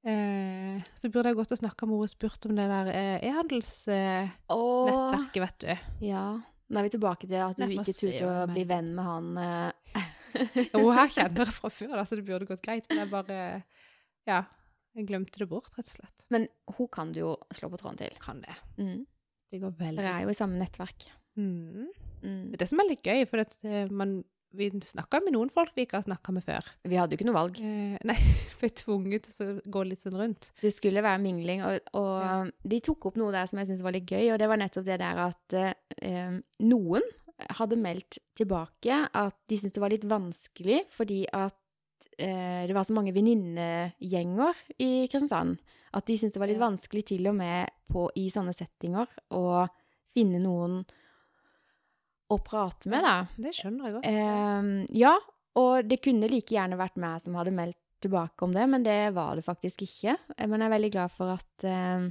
[0.00, 3.18] Eh, så burde jeg gått og snakka med henne og spurt om det der eh,
[3.28, 5.72] e-handelsnettverket, eh, vet du.
[6.12, 6.24] ja.
[6.70, 9.30] Nå er vi tilbake til at du Nei, ikke turte å bli venn med han
[9.42, 9.72] eh,
[10.70, 12.86] Jo, her kjenner jeg fra før, da, så det burde gått greit.
[12.92, 13.38] Men jeg bare
[14.28, 14.44] Ja.
[14.94, 16.18] Jeg glemte det bort, rett og slett.
[16.30, 18.14] Men hun kan du jo slå på tråden til.
[18.22, 18.54] Kan det.
[18.78, 19.02] Mm.
[19.50, 21.00] Det går veldig Dere er jo i samme nettverk.
[21.38, 21.88] mm.
[22.22, 22.44] Mm.
[22.52, 24.10] Det er det som er litt gøy, for at eh, man,
[24.56, 26.66] vi snakka med noen folk vi ikke har snakka med før.
[26.88, 27.60] Vi hadde jo ikke noe valg.
[27.62, 28.16] Eh, nei,
[28.60, 30.50] ble tvunget til å gå litt sånn rundt.
[30.62, 32.34] Det skulle være mingling, og, og Ja.
[32.74, 34.86] de tok opp noe der som jeg syntes var litt gøy, og det var nettopp
[34.90, 36.36] det der at eh,
[36.66, 37.06] noen
[37.56, 41.56] hadde meldt tilbake at de syntes det var litt vanskelig fordi at
[42.20, 45.60] eh, det var så mange venninnegjenger i Kristiansand.
[45.96, 49.64] At de syntes det var litt vanskelig til og med på, i sånne settinger å
[50.14, 50.82] finne noen
[52.30, 53.14] å prate med, da.
[53.36, 54.08] Det skjønner jeg godt.
[54.08, 55.14] Eh, ja,
[55.60, 59.10] og det kunne like gjerne vært meg som hadde meldt tilbake om det, men det
[59.12, 60.14] var det faktisk ikke.
[60.36, 62.06] Eh, Men jeg er veldig glad for at, eh,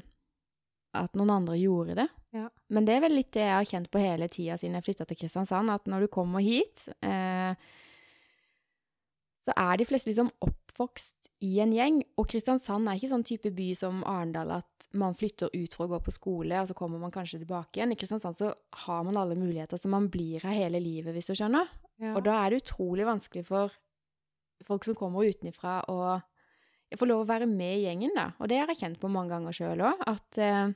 [0.94, 2.08] at noen andre gjorde det.
[2.38, 2.48] Ja.
[2.70, 5.08] Men det er vel litt det jeg har kjent på hele tida siden jeg flytta
[5.10, 7.56] til Kristiansand, at når du kommer hit, eh,
[9.42, 12.00] så er de fleste liksom oppvokst i en gjeng.
[12.20, 15.94] Og Kristiansand er ikke sånn type by som Arendal at man flytter ut for å
[15.94, 17.94] gå på skole, og så kommer man kanskje tilbake igjen.
[17.96, 18.52] I Kristiansand så
[18.86, 21.70] har man alle muligheter, så man blir her hele livet, hvis du skjønner.
[22.00, 22.16] Ja.
[22.16, 23.76] Og da er det utrolig vanskelig for
[24.68, 26.20] folk som kommer utenfra å
[26.98, 28.32] få lov å være med i gjengen, da.
[28.42, 30.72] Og det har jeg kjent på mange ganger sjøl òg, at eh,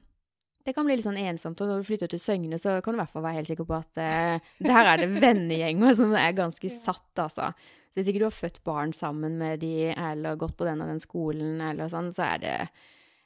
[0.63, 1.59] det kan bli litt sånn ensomt.
[1.59, 3.67] Og når du flytter til Søgne, så kan du i hvert fall være helt sikker
[3.67, 7.51] på at eh, der er det vennegjenger som er ganske satt, altså.
[7.93, 10.89] Så hvis ikke du har født barn sammen med de, eller gått på den og
[10.89, 12.57] den skolen, eller sånn, så er det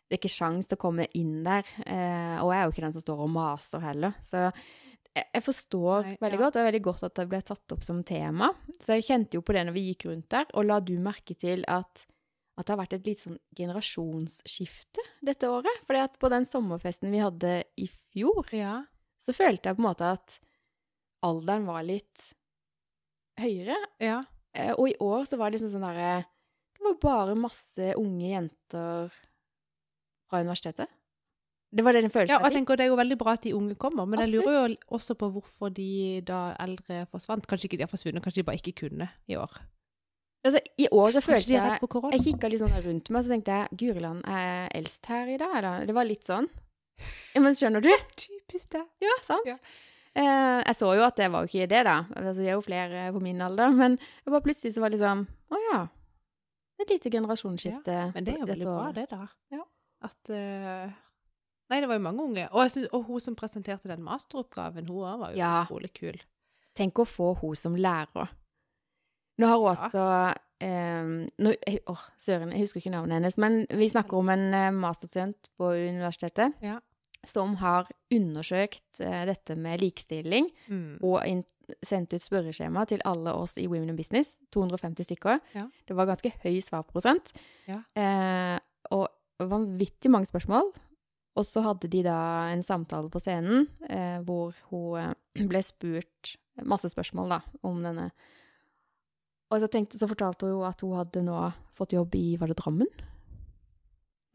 [0.08, 1.68] det er ikke sjans til å komme inn der.
[1.84, 4.14] Eh, og jeg er jo ikke den som står og maser heller.
[4.24, 6.42] Så jeg, jeg forstår Nei, veldig ja.
[6.44, 8.52] godt, og det er veldig godt at det ble tatt opp som tema.
[8.78, 11.36] Så jeg kjente jo på det når vi gikk rundt der, og la du merke
[11.36, 12.06] til at,
[12.56, 15.84] at det har vært et litt sånn generasjonsskifte dette året?
[15.90, 18.78] Fordi at på den sommerfesten vi hadde i fjor, ja.
[19.20, 20.40] så følte jeg på en måte at
[21.28, 22.30] alderen var litt
[23.44, 23.76] høyere.
[24.04, 24.22] ja.
[24.58, 26.26] Eh, Og i år så var det liksom sånn derre
[26.78, 29.12] Det var bare masse unge jenter
[30.30, 30.90] fra universitetet.
[31.74, 32.58] Det var den følelsen Ja, og jeg fikk.
[32.62, 35.16] tenker Det er jo veldig bra at de unge kommer, men jeg lurer jo også
[35.20, 37.46] på hvorfor de da eldre forsvant.
[37.48, 39.52] Kanskje ikke de har forsvunnet, kanskje de bare ikke kunne i år.
[40.46, 42.14] Altså, I år så følte er jeg.
[42.14, 45.38] Jeg kikka litt sånn rundt meg, så tenkte jeg Guriland, er jeg eldst her i
[45.42, 45.86] dag, eller?
[45.90, 46.48] Det var litt sånn.
[47.36, 47.90] Ja, men skjønner du?
[48.16, 48.86] Typisk det.
[49.04, 49.46] Ja, sant?
[49.50, 49.58] Ja.
[50.18, 51.98] Eh, jeg så jo at det var jo ikke det, da.
[52.16, 55.26] Altså, det er jo flere på min alder, men bare plutselig så var det liksom
[55.54, 55.82] Å ja.
[56.82, 57.98] Et lite generasjonsskifte.
[58.16, 59.28] Men det er jo veldig bra, det, da.
[59.54, 59.64] Ja.
[60.06, 60.92] At uh,
[61.70, 62.48] Nei, det var jo mange unge.
[62.52, 65.54] Og, synes, og hun som presenterte den masteroppgaven, hun òg var jo Ja.
[65.66, 66.20] utrolig kul.
[66.78, 68.30] Tenk å få hun som lærer.
[69.38, 69.74] Nå har hun Ja.
[69.88, 74.30] også Um, nå, jeg- Åh, søren, jeg husker ikke navnet hennes, men vi snakker om
[74.34, 76.80] en eh, masterstudent på universitetet Ja.
[77.28, 81.00] Som har undersøkt eh, dette med likestilling Mm.
[81.04, 81.22] og
[81.84, 85.40] sendt ut spørreskjema til alle oss i Women in Business, 250 stykker.
[85.54, 85.66] Ja.
[85.88, 87.34] Det var ganske høy svarprosent,
[87.68, 87.82] Ja.
[87.96, 88.60] eh,
[88.92, 89.08] og
[89.40, 90.72] vanvittig mange spørsmål.
[91.38, 94.98] Og så hadde de da en samtale på scenen eh, hvor hun
[95.36, 98.08] eh, ble spurt masse spørsmål da, om denne.
[99.52, 102.58] Og så, tenkte, så fortalte hun at hun hadde nå fått jobb i, var det
[102.58, 102.90] Drammen?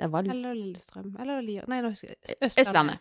[0.03, 1.13] Det var Eller Lillestrøm.
[1.23, 1.67] Eller Lier...
[1.71, 2.99] Nei, nå husker jeg Østlandet.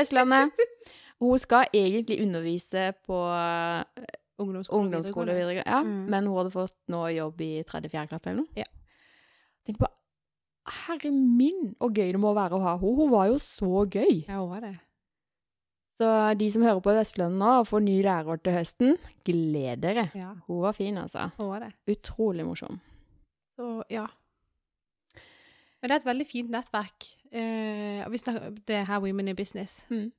[0.00, 0.50] Østlandet.
[1.20, 3.16] Hun skal egentlig undervise på
[4.40, 5.68] Ungdomsskole, ungdomsskole og videregående.
[5.68, 6.04] ja, Mm.
[6.10, 8.54] men hun hadde fått nå jobb i tredje-fjerde klasse eller noe.
[8.56, 8.64] Ja.
[9.68, 9.88] Tenk på,
[10.86, 12.94] herre min, så gøy det må være å ha henne.
[12.96, 14.22] Hun var jo så gøy.
[14.26, 14.72] Ja, hun var det.
[16.00, 16.08] Så
[16.40, 18.96] de som hører på Vestlandet nå og får ny lærer til høsten,
[19.28, 20.06] gled dere.
[20.16, 21.26] Ja, Hun var fin, altså.
[21.36, 21.74] hun var det.
[21.92, 22.80] Utrolig morsom.
[23.58, 24.06] Så ja.
[25.80, 27.06] Men det er et veldig fint nettverk.
[27.32, 29.84] Eh, og vi snakker, det er her Women in Business.
[29.88, 30.10] Mm.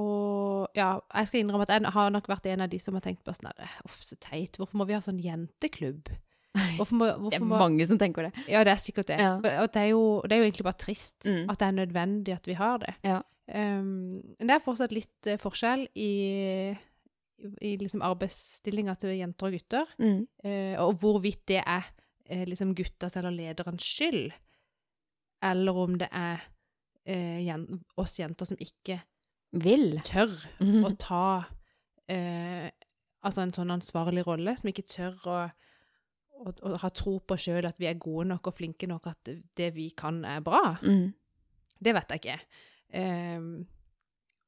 [0.00, 3.04] Og ja, jeg skal innrømme at jeg har nok vært en av de som har
[3.04, 3.50] tenkt på sånn
[3.84, 4.56] Uff, så teit.
[4.60, 6.10] Hvorfor må vi ha sånn jenteklubb?
[6.76, 8.44] Hvorfor må, Det er må mange som tenker det.
[8.50, 9.18] Ja, det er sikkert det.
[9.22, 9.36] Ja.
[9.38, 11.50] Og det er, jo, det er jo egentlig bare trist Mm.
[11.52, 12.94] at det er nødvendig at vi har det.
[13.04, 13.20] Ja.
[13.50, 16.10] Um, men det er fortsatt litt uh, forskjell i,
[17.66, 19.94] i liksom arbeidsstillinga til jenter og gutter.
[19.98, 20.20] Mm.
[20.44, 21.86] uh, og hvorvidt det er
[22.30, 24.30] uh, liksom guttas eller lederens skyld,
[25.42, 26.42] eller om det er
[27.06, 27.66] eh, jen
[28.00, 29.00] oss jenter som ikke
[29.52, 30.00] Vil.
[30.06, 30.84] tør Mm.
[30.86, 31.22] å ta
[32.08, 32.68] eh,
[33.24, 35.38] altså en sånn ansvarlig rolle, som ikke tør å,
[36.40, 39.32] å, å ha tro på sjøl at vi er gode nok og flinke nok, at
[39.56, 40.76] det vi kan, er bra.
[40.82, 41.10] Mm.
[41.80, 42.38] Det vet jeg ikke.
[43.00, 43.40] Eh,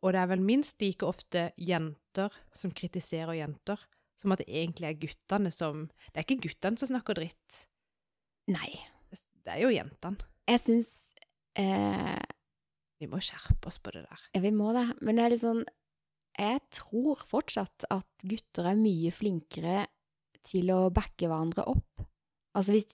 [0.02, 3.78] og det er vel minst like ofte jenter som kritiserer jenter,
[4.18, 7.62] som at det egentlig er guttene som Det er ikke guttene som snakker dritt,
[8.52, 8.70] Nei.
[9.42, 10.18] det er jo jentene.
[10.50, 10.90] Jeg syns
[11.58, 12.22] eh,
[13.00, 14.24] Vi må skjerpe oss på det der.
[14.34, 14.86] Ja, vi må det.
[15.00, 15.62] Men det er litt sånn
[16.38, 19.86] Jeg tror fortsatt at gutter er mye flinkere
[20.42, 22.02] til å backe hverandre opp.
[22.58, 22.88] Altså hvis,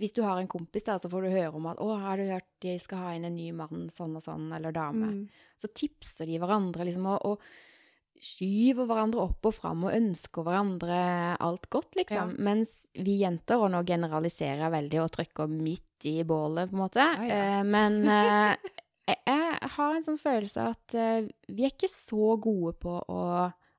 [0.00, 2.26] hvis du har en kompis, da, så får du høre om at 'Å, har du
[2.26, 5.28] hørt de skal ha inn en ny mann, sånn og sånn, eller dame?' Mm.
[5.56, 7.40] Så tipser de hverandre liksom, og, og
[8.22, 10.98] skyver hverandre opp og fram og ønsker hverandre
[11.42, 12.36] alt godt, liksom.
[12.46, 16.82] Mens vi jenter, og nå generaliserer jeg veldig og trykker midt i bålet, på en
[16.84, 17.40] måte, Ja, ja.
[17.58, 18.70] eh, men eh,
[19.12, 23.22] jeg har en sånn følelse at eh, vi er ikke så gode på å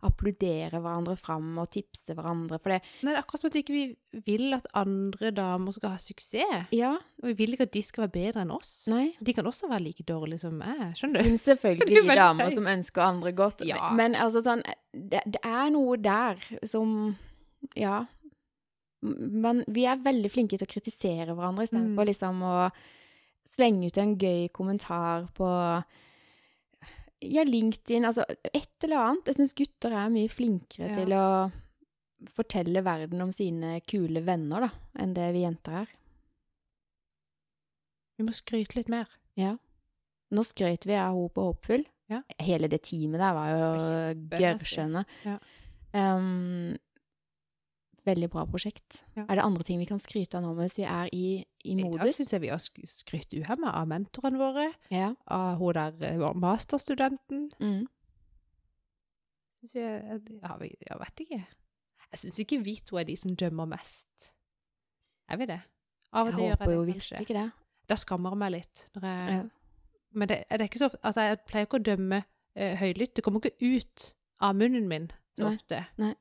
[0.03, 3.63] applaudere hverandre fram og tipse hverandre, for det Nei, det er akkurat som at vi
[3.63, 6.67] ikke vil at andre damer skal ha suksess.
[6.75, 8.85] Ja, Og vi vil ikke at de skal være bedre enn oss.
[8.91, 9.13] nei.
[9.21, 11.37] De kan også være like dårlige som meg, skjønner du?
[11.37, 13.91] selvfølgelig er damer som ønsker andre godt, Ja.
[13.95, 14.63] men altså sånn
[14.93, 16.35] det, det er noe der
[16.67, 17.15] som
[17.75, 18.05] Ja.
[19.03, 22.07] Men vi er veldig flinke til å kritisere hverandre istedenfor Mm.
[22.07, 22.71] liksom å
[23.45, 25.47] slenge ut en gøy kommentar på
[27.31, 29.29] Ja, LinkedIn, altså et eller annet.
[29.31, 30.95] Jeg syns gutter er mye flinkere Ja.
[30.97, 31.25] til å
[32.33, 34.69] fortelle verden om sine kule venner, da,
[35.03, 35.87] enn det vi jenter er.
[38.17, 39.09] Vi må skryte litt mer.
[39.39, 39.55] Ja.
[40.33, 41.85] Nå skrøt vi av henne på Håpfull.
[42.11, 42.21] Ja.
[42.43, 43.67] Hele det teamet der var jo
[44.37, 45.05] gørrskjønne.
[45.25, 45.37] Ja.
[45.93, 46.75] Um,
[48.05, 49.01] veldig bra prosjekt.
[49.15, 49.23] Ja.
[49.29, 51.25] Er det andre ting vi kan skryte av nå mens vi er i,
[51.63, 52.17] i I dag modus?
[52.19, 55.13] syns jeg vi har sk- skrytt uhemma av mentorene våre, Ja.
[55.27, 57.51] av hun der vår masterstudenten.
[57.59, 57.87] Mm.
[59.63, 61.41] Synes jeg, ja, jeg vet ikke.
[62.13, 64.33] Jeg syns ikke vi to er de som dømmer mest.
[65.31, 65.61] Er vi det?
[66.13, 67.21] Av og til gjør jeg det, kanskje.
[67.23, 67.45] ikke det.
[67.89, 68.83] Da skammer jeg meg litt.
[68.93, 69.43] Jeg, Ja.
[70.13, 73.15] Men det, det er ikke så Altså, jeg pleier ikke å dømme uh, høylytt.
[73.15, 74.13] Det kommer ikke ut
[74.45, 75.07] av munnen min
[75.39, 75.79] så Nei, ofte.
[75.97, 76.11] nei.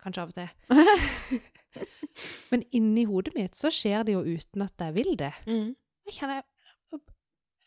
[0.00, 1.40] Kanskje av og til.
[2.52, 5.32] Men inni hodet mitt så skjer det jo uten at jeg vil det.
[5.48, 5.74] Mm.
[6.08, 6.42] Jeg kjenner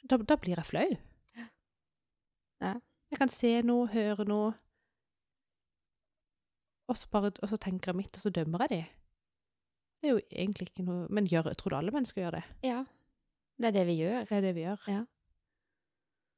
[0.05, 0.89] da, da blir jeg flau.
[2.61, 2.75] Ja.
[3.11, 4.53] Jeg kan se noe, høre noe,
[6.85, 8.81] og så, bare, og så tenker jeg mitt, og så dømmer jeg de.
[10.01, 12.43] Det er jo egentlig ikke noe Men gjør, tror du alle mennesker gjør det?
[12.67, 12.83] Ja.
[13.57, 14.27] Det er det vi gjør.
[14.29, 14.83] Det er det vi gjør.
[14.91, 15.01] Ja.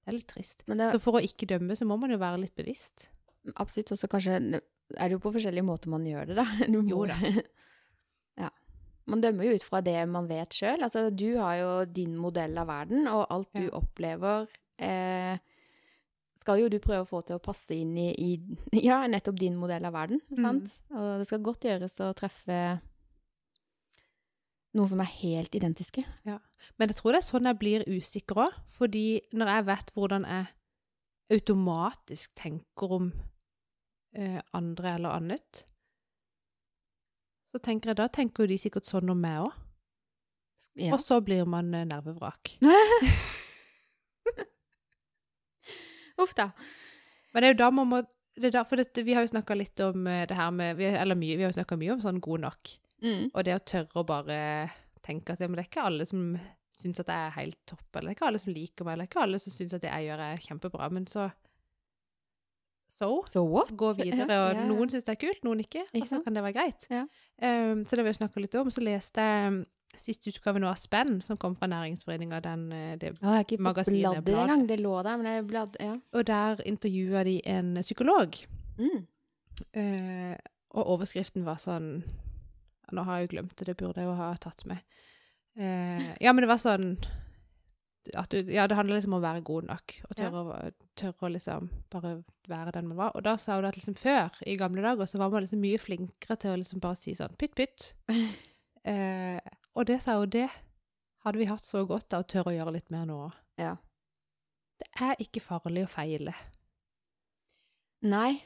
[0.06, 0.64] Det er litt trist.
[0.70, 3.10] Men det Så for å ikke dømme, så må man jo være litt bevisst.
[3.56, 4.62] absolutt Og så kanskje
[4.96, 6.46] Er det jo på forskjellige måter man gjør det, da.
[6.72, 7.18] Må- Jo da.
[8.44, 8.50] ja.
[9.08, 10.84] Man dømmer jo ut fra det man vet sjøl.
[10.84, 13.74] Altså, du har jo din modell av verden, og alt du Ja.
[13.82, 14.48] opplever
[14.80, 15.38] eh,
[16.38, 18.32] skal jo du prøve å få til å passe inn i, i
[18.88, 20.22] ja, nettopp din modell av verden.
[20.32, 20.62] Mm.
[20.96, 22.60] Og det skal godt gjøres å treffe
[24.78, 26.04] noen som er helt identiske.
[26.28, 28.58] Men jeg tror det er sånn jeg blir usikker òg.
[28.78, 30.52] Fordi når jeg vet hvordan jeg
[31.38, 33.10] automatisk tenker om
[34.16, 35.66] eh, andre eller annet,
[37.52, 39.54] så tenker jeg da tenker jo de sikkert sånn om meg òg.
[40.78, 40.94] Ja.
[40.96, 42.58] Og så blir man eh, nervevrak.
[46.18, 46.52] Uff da.
[47.34, 48.00] Men det er jo da man må
[48.38, 50.82] det er da, for dette, Vi har jo snakka litt om eh, det her med
[50.86, 52.74] Eller mye, vi har jo snakka mye om sånn god nok.
[53.02, 53.24] Mm.
[53.32, 54.38] Og det å tørre å bare
[55.06, 56.38] tenke at ja, men det er ikke alle som
[56.78, 59.06] syns at jeg er helt topp, eller det er ikke alle som liker meg, eller
[59.06, 61.28] det er ikke alle som syns at det jeg gjør er kjempebra, men så
[62.98, 63.22] So.
[63.30, 63.46] So?
[63.78, 64.68] Gå videre, og ja.
[64.68, 66.88] noen syns det er kult, noen ikke, og så kan det være greit.
[66.90, 67.04] Ja.
[67.38, 68.72] Um, så det vil jeg jo snakka litt om.
[68.74, 69.60] Så leste jeg um,
[69.98, 73.46] siste utgave nå av Spenn, som kom fra Næringsforeninga, den eh, det, Ja, jeg har
[73.46, 74.66] ikke fått bladd det engang.
[74.70, 75.94] Det lå der, men jeg bladd, ja.
[76.14, 78.40] og der intervjua de en psykolog.
[78.78, 79.06] Mm.
[79.74, 80.34] Uh,
[80.78, 82.04] og overskriften var sånn
[82.94, 84.84] Nå har jeg jo glemt det, det burde jeg jo ha tatt med.
[85.58, 86.94] Uh, ja, men det var sånn
[88.16, 91.28] at du, Ja, det handler liksom om å være god nok, og tørre, å, tørre
[91.28, 92.14] å liksom bare
[92.48, 93.16] være den man var.
[93.18, 95.82] Og da sa hun at liksom før, i gamle dager, så var man liksom mye
[95.82, 97.92] flinkere til å liksom bare si sånn pytt, pytt.
[98.88, 99.44] Eh,
[99.76, 100.46] og det sa hun, det
[101.26, 103.18] hadde vi hatt så godt av å tørre å gjøre litt mer nå.
[103.60, 103.74] Ja.
[104.80, 106.32] Det er ikke farlig å feile.
[108.08, 108.38] Nei,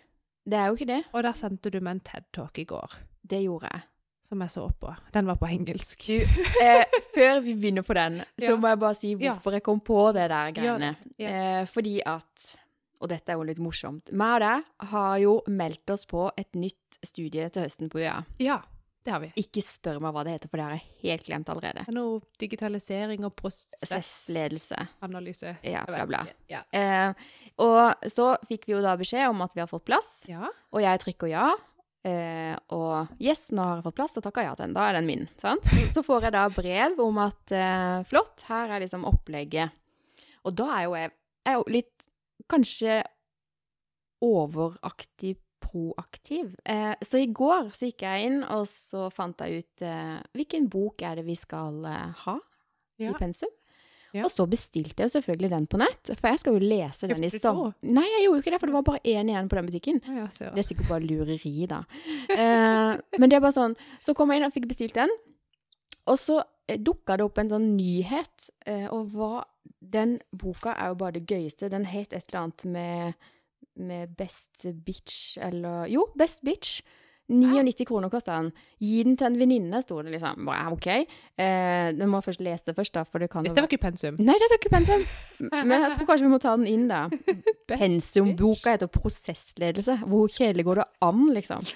[0.49, 1.01] det er jo ikke det.
[1.13, 2.97] Og der sendte du meg en TED-talk i går.
[3.21, 3.85] Det gjorde jeg.
[4.31, 4.93] Som jeg så på.
[5.11, 6.07] Den var på engelsk.
[6.61, 8.55] Eh, før vi begynner på den, så Ja.
[8.55, 9.33] må jeg bare si Ja.
[9.35, 10.95] hvorfor jeg kom på det der greiene.
[11.19, 11.27] Ja.
[11.61, 12.55] Eh, fordi at
[13.01, 14.11] Og dette er jo litt morsomt.
[14.13, 18.19] Meg og deg har jo meldt oss på et nytt studie til høsten på UiA.
[18.37, 18.59] Ja,
[19.03, 19.31] det har vi.
[19.41, 21.81] Ikke spør meg hva det heter, for det har jeg helt glemt allerede.
[21.81, 24.77] Det er noe digitalisering og prosessledelse.
[25.01, 25.55] Analyse.
[25.65, 26.25] Ja, bla, bla.
[26.51, 26.61] Ja.
[26.71, 27.13] Eh,
[27.57, 30.45] og så fikk vi jo da beskjed om at vi har fått plass, ja.
[30.71, 31.49] og jeg trykker ja.
[32.03, 34.73] Eh, og yes, nå har jeg fått plass, og takker ja til den.
[34.77, 35.27] Da er den min.
[35.41, 35.67] Sant?
[35.95, 39.75] Så får jeg da brev om at eh, flott, her er liksom opplegget.
[40.47, 41.11] Og da er jo jeg,
[41.45, 42.07] er jo litt
[42.49, 43.01] kanskje
[44.25, 46.55] overaktiv, proaktiv.
[46.65, 50.65] Eh, så i går så gikk jeg inn, og så fant jeg ut eh, hvilken
[50.73, 52.37] bok er det vi skal eh, ha
[53.01, 53.09] Ja.
[53.09, 53.49] i pensum.
[54.13, 54.25] Ja.
[54.27, 57.29] Og så bestilte jeg selvfølgelig den på nett, for jeg skal jo lese den i
[57.31, 57.73] sommer.
[57.81, 60.01] Nei, jeg gjorde jo ikke det, for det var bare én igjen på den butikken.
[60.17, 60.25] Ja.
[60.41, 61.83] Det er sikkert bare lureri, da.
[62.31, 65.11] Eh, men det er bare sånn Så kom jeg inn og fikk bestilt den,
[66.09, 68.49] og så eh, dukka det opp en sånn nyhet.
[68.67, 69.45] Eh, og hva
[69.81, 71.69] Den boka er jo bare det gøyeste.
[71.71, 73.29] Den het et eller annet med,
[73.79, 76.81] med Best Bitch, eller Jo, Best Bitch.
[77.31, 78.49] 99 kroner kosta den.
[78.83, 80.43] Gi den til en venninne, sto det liksom.
[80.45, 80.87] Bare, OK.
[80.91, 84.19] Eh, du må først lese det først, da, for det kan Dette var ikke pensum.
[84.19, 85.05] Nei, det var ikke pensum.
[85.51, 87.05] Men jeg tror kanskje vi må ta den inn, da.
[87.71, 89.97] Pensumboka heter Prosessledelse.
[90.07, 91.65] Hvor kjedelig går det an, liksom?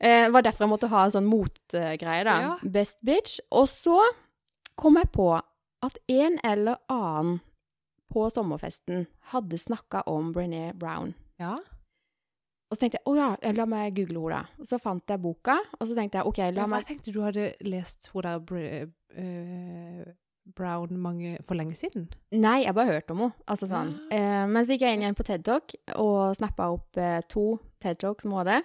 [0.00, 2.34] Eh, Det var derfor jeg måtte ha en sånn motgreie, da.
[2.40, 2.52] Ja.
[2.64, 3.34] Best bitch.
[3.52, 3.98] Og så
[4.80, 7.42] kom jeg på at en eller annen
[8.08, 9.04] på sommerfesten
[9.34, 11.12] hadde snakka om Brené Brown.
[11.36, 11.58] Ja.
[12.70, 14.62] Og så tenkte jeg å ja, la meg google henne, da.
[14.62, 17.20] Og så fant jeg boka, og så tenkte jeg OK, la meg jeg tenkte du
[17.24, 20.04] hadde lest hun der eh,
[20.54, 22.06] Brown mange, for lenge siden.
[22.30, 23.46] Nei, jeg bare hørte om henne.
[23.50, 23.90] Altså sånn.
[24.14, 27.58] Eh, men så gikk jeg inn igjen på TED Talk og snappa opp uh, to
[27.82, 28.60] TED Talk som hun hadde.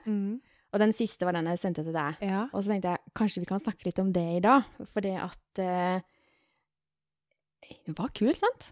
[0.76, 2.22] Og den siste var den jeg sendte til deg.
[2.26, 2.46] Ja.
[2.52, 5.18] Og så tenkte jeg kanskje vi kan snakke litt om det i dag, for det
[5.18, 5.62] at
[7.66, 8.70] Hun Det var kul, sant?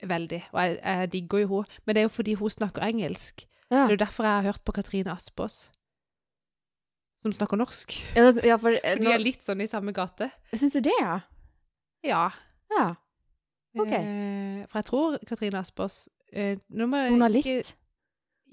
[0.00, 0.44] Veldig.
[0.54, 1.80] Og jeg, jeg digger jo henne.
[1.84, 3.44] Men det er jo fordi hun snakker engelsk.
[3.72, 3.86] Ja.
[3.86, 5.70] Det er jo derfor jeg har hørt på Katrine Aspaas,
[7.22, 7.94] som snakker norsk.
[8.16, 10.28] Ja, for eh, For de er litt sånn i samme gate.
[10.52, 11.20] Syns du det, ja?
[12.04, 12.24] Ja.
[12.72, 12.88] Ja.
[13.78, 13.92] Ok.
[13.96, 17.48] Eh, for jeg tror Katrine Aspaas eh, Journalist.
[17.48, 17.78] Ikke,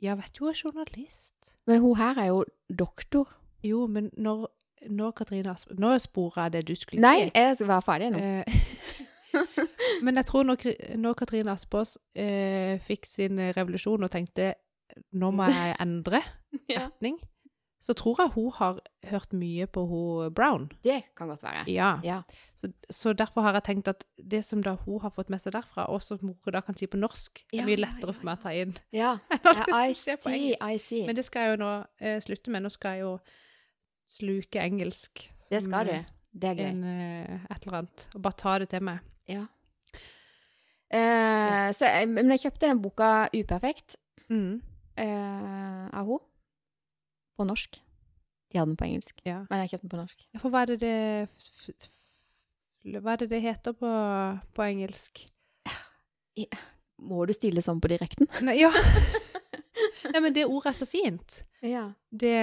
[0.05, 1.57] ja, vet du hun er journalist?
[1.67, 3.27] Men hun her er jo doktor.
[3.65, 4.47] Jo, men når,
[4.87, 7.03] når Katrine Aspaas Nå sporer jeg det du skulle si.
[7.03, 8.23] Nei, jeg skal være ferdig nå.
[8.23, 8.63] Eh,
[10.05, 10.63] men jeg tror når,
[10.95, 14.53] når Katrine Aspaas eh, fikk sin revolusjon og tenkte
[15.13, 16.21] nå må jeg endre
[16.69, 16.87] Ja.
[17.81, 20.65] så tror jeg hun har hørt mye på hun Brown.
[20.83, 21.63] Det kan godt være.
[21.71, 21.99] Ja.
[22.03, 22.21] Ja.
[22.59, 25.53] Så, så derfor har jeg tenkt at det som da hun har fått med seg
[25.53, 28.43] derfra, og som hun da kan si på norsk, er mye lettere for meg å
[28.43, 28.73] ta inn.
[28.91, 29.13] Ja.
[29.87, 30.55] I see.
[30.59, 31.05] I see.
[31.07, 31.71] Men det skal jeg jo nå
[32.01, 32.65] eh, slutte med.
[32.67, 33.13] Nå skal jeg jo
[34.09, 35.23] sluke engelsk.
[35.37, 35.91] som, det skal du.
[35.93, 36.67] eh, Det er gøy.
[36.73, 38.07] En, eh, et eller annet.
[38.15, 38.99] Og bare ta det til meg.
[39.29, 39.45] Ja.
[40.89, 43.95] Eh, så, men jeg kjøpte den boka Uperfekt
[44.29, 44.59] Mm.
[44.99, 46.25] Eh, av henne.
[47.39, 47.77] På norsk.
[48.51, 49.43] De hadde den på engelsk, Ja.
[49.49, 50.25] men jeg kjøpte den på norsk.
[50.33, 50.97] Ja, For hva er det det
[53.03, 53.89] Hva er det det heter på,
[54.55, 55.21] på engelsk?
[56.99, 58.27] Må du stille sånn på direkten?
[58.47, 58.71] Nei, ja.
[60.11, 61.41] Nei, men det ordet er så fint.
[61.63, 61.85] Ja.
[62.11, 62.33] Det,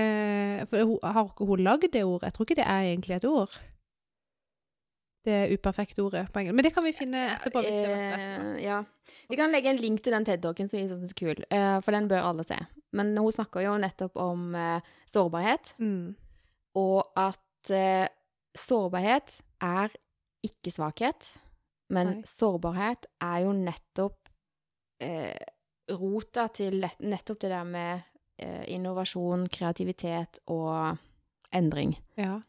[0.70, 2.28] for har ikke hun lagd det ordet?
[2.30, 3.56] Jeg tror ikke det er egentlig et ord.
[5.26, 6.56] Det uperfekte ordet på engelsk.
[6.56, 8.28] Men det kan vi finne etterpå hvis det var stress.
[8.30, 8.78] Eh, ja.
[9.28, 11.94] Vi kan legge en link til den TED-talken som vi syns er kul, eh, for
[11.96, 12.58] den bør alle se.
[12.96, 16.14] Men hun snakker jo nettopp om eh, sårbarhet, Mm.
[16.78, 17.72] og at
[18.56, 19.90] sårbarhet er
[20.46, 21.32] ikke svakhet,
[21.90, 22.22] men Nei.
[22.28, 24.28] sårbarhet er jo nettopp
[25.02, 25.34] eh,
[25.90, 28.02] rota til nettopp det der med
[28.38, 30.96] eh, innovasjon, kreativitet og
[31.54, 31.96] endring.
[32.18, 32.40] Ja.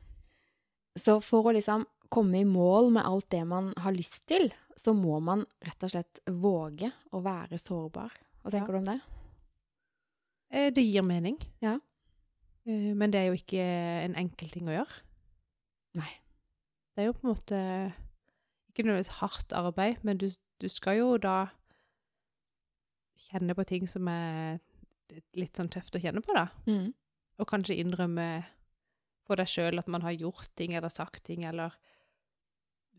[0.98, 4.94] Så for å liksom komme i mål med alt det man har lyst til, så
[4.94, 8.12] må man rett og slett våge å være sårbar.
[8.44, 8.74] Hva tenker Ja.
[8.74, 9.02] du om det?
[10.52, 11.38] Eh, Det gir mening.
[11.62, 11.80] Ja.
[12.66, 13.60] Eh, Men det er jo ikke
[14.06, 15.02] en enkel ting å gjøre.
[15.96, 16.12] Nei.
[16.96, 17.94] Det er jo på en måte
[18.72, 20.30] ikke nødvendigvis hardt arbeid, men du,
[20.60, 21.50] du skal jo da
[23.28, 24.60] kjenne på ting som er
[25.38, 26.48] litt sånn tøft å kjenne på, da.
[26.68, 26.94] Mm.
[27.40, 28.46] Og kanskje innrømme
[29.28, 31.74] for deg sjøl at man har gjort ting eller sagt ting, eller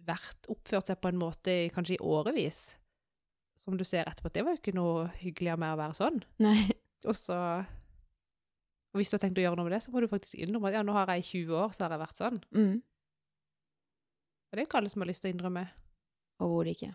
[0.09, 2.61] vært oppført seg på en måte kanskje i årevis,
[3.59, 6.21] som du ser etterpå det var jo ikke noe hyggeligere med å være sånn.
[6.43, 6.61] Nei.
[7.07, 7.37] Og så
[8.89, 10.71] og Hvis du har tenkt å gjøre noe med det, så må du faktisk innrømme
[10.71, 12.39] at ja, nå har jeg i 20 år så har jeg vært sånn.
[12.57, 12.79] Mm.
[14.49, 15.65] Og det er jo ikke alle som har lyst til å innrømme.
[16.41, 16.95] Overhodet ikke.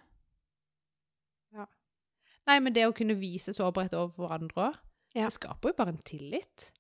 [2.44, 4.80] Nei, men det å kunne vise sårbarhet overfor hverandre òg,
[5.16, 5.28] Ja.
[5.30, 6.72] det skaper jo bare en tillit.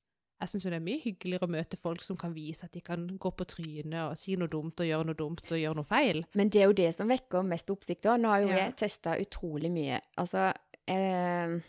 [0.44, 3.06] Jeg syns det er mye hyggeligere å møte folk som kan vise at de kan
[3.18, 6.24] gå på trynet og si noe dumt og gjøre noe dumt og gjøre noe feil.
[6.36, 8.20] Men det er jo det som vekker mest oppsikt òg.
[8.20, 8.58] Nå har jo Ja.
[8.66, 10.02] jeg testa utrolig mye.
[10.18, 10.52] Altså,
[10.88, 11.60] eh,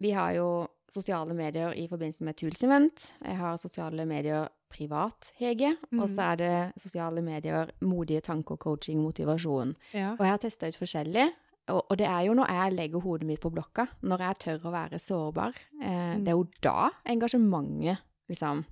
[0.00, 3.12] vi har jo sosiale medier i forbindelse med Tools Event.
[3.24, 5.76] Jeg har sosiale medier privat, Hege.
[5.98, 6.32] Og så Mhm.
[6.32, 9.74] er det sosiale medier modige tanker, coaching, motivasjon.
[9.92, 10.12] Ja.
[10.12, 11.32] Og jeg har testa ut forskjellig.
[11.72, 14.66] Og, og det er jo når jeg legger hodet mitt på blokka, når jeg tør
[14.68, 15.54] å være sårbar.
[15.80, 16.24] Eh, Mm.
[16.24, 17.98] Det er jo da engasjementet
[18.28, 18.64] liksom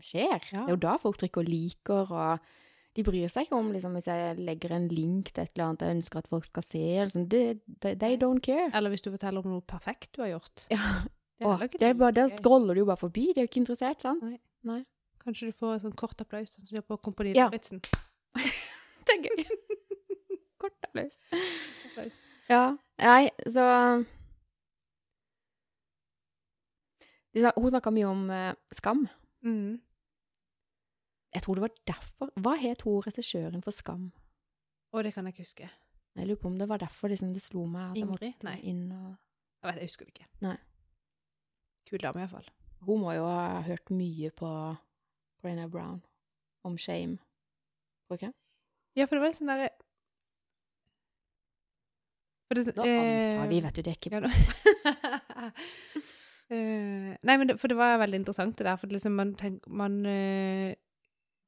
[0.00, 0.40] skjer.
[0.52, 0.64] Ja.
[0.64, 2.38] Det er jo da folk trykker og 'liker', og
[2.96, 5.80] de bryr seg ikke om liksom, hvis jeg legger en link til et eller annet
[5.84, 6.78] jeg ønsker at folk skal se.
[7.04, 7.54] Liksom, they,
[7.94, 8.70] they don't care.
[8.74, 10.66] Eller hvis du forteller om noe perfekt du har gjort.
[10.70, 11.04] Ja.
[11.38, 13.26] Det er Åh, bare, der scroller du jo bare forbi.
[13.34, 14.22] De er jo ikke interessert, sant?
[14.22, 14.38] Nei.
[14.64, 14.84] Nei.
[15.24, 17.46] Kanskje du får en sånn kort applaus, sånn som de gjør på Kompani Ja.
[17.48, 17.80] Lauritzen.
[19.06, 19.44] Det er gøy.
[20.60, 21.16] Kort applaus.
[21.32, 22.20] Applaus.
[22.50, 22.64] Ja.
[23.00, 23.64] Nei, så
[27.32, 29.04] Hun snakka mye om eh, skam.
[29.46, 29.78] Mm.
[31.30, 34.08] Jeg tror det var derfor Hva het hun regissøren for Skam?
[34.90, 35.68] Å, det kan jeg ikke huske.
[36.18, 38.32] Jeg lurer på om det var derfor liksom, det slo meg at jeg Ingrid?
[38.34, 38.56] måtte Nei.
[38.66, 39.12] inn og
[39.62, 40.26] Jeg vet, jeg husker det ikke.
[40.42, 40.56] Nei.
[41.86, 42.48] Kul dame, iallfall.
[42.82, 44.50] Hun må jo ha hørt mye på
[45.40, 46.00] Brenna Brown
[46.66, 47.20] om shame.
[48.08, 48.32] Tror du ikke?
[48.98, 49.70] Ja, for det var litt sånn derre
[52.58, 54.30] det- eh, antar vi, vet du, det er ikke Ja, da.
[56.50, 59.60] Eh, nei, men det, for det var veldig interessant det der, for liksom man, tenk,
[59.70, 60.72] man uh,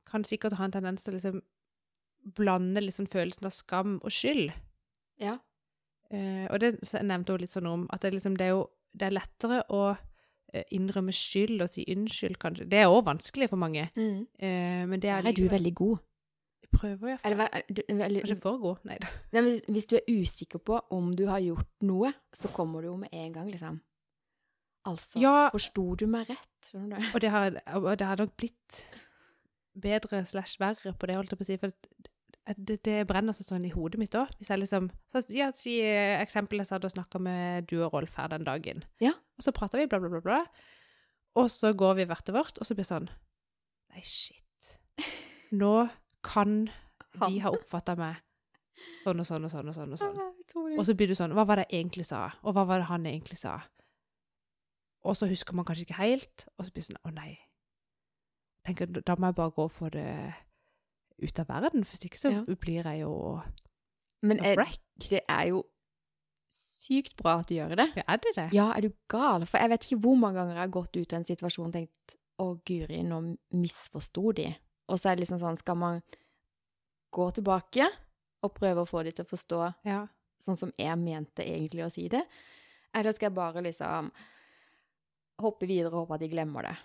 [0.07, 1.41] kan sikkert ha en tendens til å liksom
[2.39, 4.53] blande liksom følelsen av skam og skyld.
[5.19, 5.41] Ja.
[6.15, 8.63] Uh, og det nevnte hun litt sånn om, at det, liksom, det er jo
[8.95, 9.83] det er lettere å
[10.53, 12.67] eh, innrømme skyld og si unnskyld, kanskje.
[12.71, 14.27] Det er òg vanskelig for mange, Mm.
[14.39, 15.99] eh, men det Der er er du veldig god.
[16.73, 17.33] Prøver iallfall.
[17.33, 18.83] Eller, eller, er eller, Kanskje for god?
[18.89, 19.11] Nei da.
[19.45, 22.97] Hvis, hvis du er usikker på om du har gjort noe, så kommer du jo
[23.01, 23.81] med en gang, liksom.
[24.89, 25.51] Altså, Ja.
[25.53, 26.73] forsto du meg rett?
[26.73, 26.79] Du?
[27.15, 28.81] Og det har, og det har nok blitt
[29.79, 31.59] bedre slash verre på det, holdt jeg på å si.
[31.61, 34.33] For det, det, det brenner seg sånn i hodet mitt òg.
[34.39, 37.95] Hvis jeg liksom så, Ja, si eh, eksempelet jeg satt og snakka med du og
[37.95, 38.85] Rolf her den dagen.
[39.03, 39.15] Ja.
[39.39, 40.41] Og så prater vi, bla, bla, bla, bla.
[41.39, 43.11] Og så går vi hvert til vårt, og så blir det sånn
[43.93, 44.73] Nei, shit.
[45.63, 45.89] Nå
[46.25, 46.67] kan
[47.21, 48.21] de ha oppfatta meg
[49.05, 49.93] sånn og sånn og sånn og sånn.
[49.93, 50.19] Og sånn.
[50.19, 50.79] Ah.
[50.79, 52.25] Og så blir du sånn Hva var det jeg egentlig sa?
[52.43, 53.59] Og hva var det han egentlig sa?
[55.05, 57.33] Og så husker man kanskje ikke helt, og så blir det sånn Å, nei.
[58.67, 60.09] Tenker, da må jeg bare gå for det
[61.23, 62.43] ut av verden, hvis ikke så Ja.
[62.55, 63.43] blir jeg jo
[64.23, 64.57] Men er,
[65.11, 65.65] det er jo
[66.83, 67.89] sykt bra at du gjør det.
[67.97, 68.49] Ja, er det det?
[68.55, 69.47] Ja, er du gal?
[69.47, 71.73] For jeg vet ikke hvor mange ganger jeg har gått ut av en situasjon og
[71.77, 73.21] tenkt å, guri, nå
[73.55, 74.49] misforsto de.
[74.89, 76.03] Og så er det liksom sånn, skal man
[77.13, 77.87] gå tilbake
[78.43, 80.07] og prøve å få de til å forstå Ja.
[80.43, 82.23] sånn som jeg mente egentlig å si det?
[82.95, 84.11] Eller skal jeg bare liksom
[85.43, 86.77] hoppe videre og håpe at de glemmer det?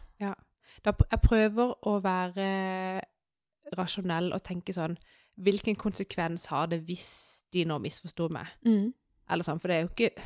[0.83, 3.01] Da, jeg prøver å være
[3.77, 4.97] rasjonell og tenke sånn
[5.37, 8.47] Hvilken konsekvens har det hvis de nå misforstår meg?
[9.29, 10.23] Eller sånn, for det er jo ikke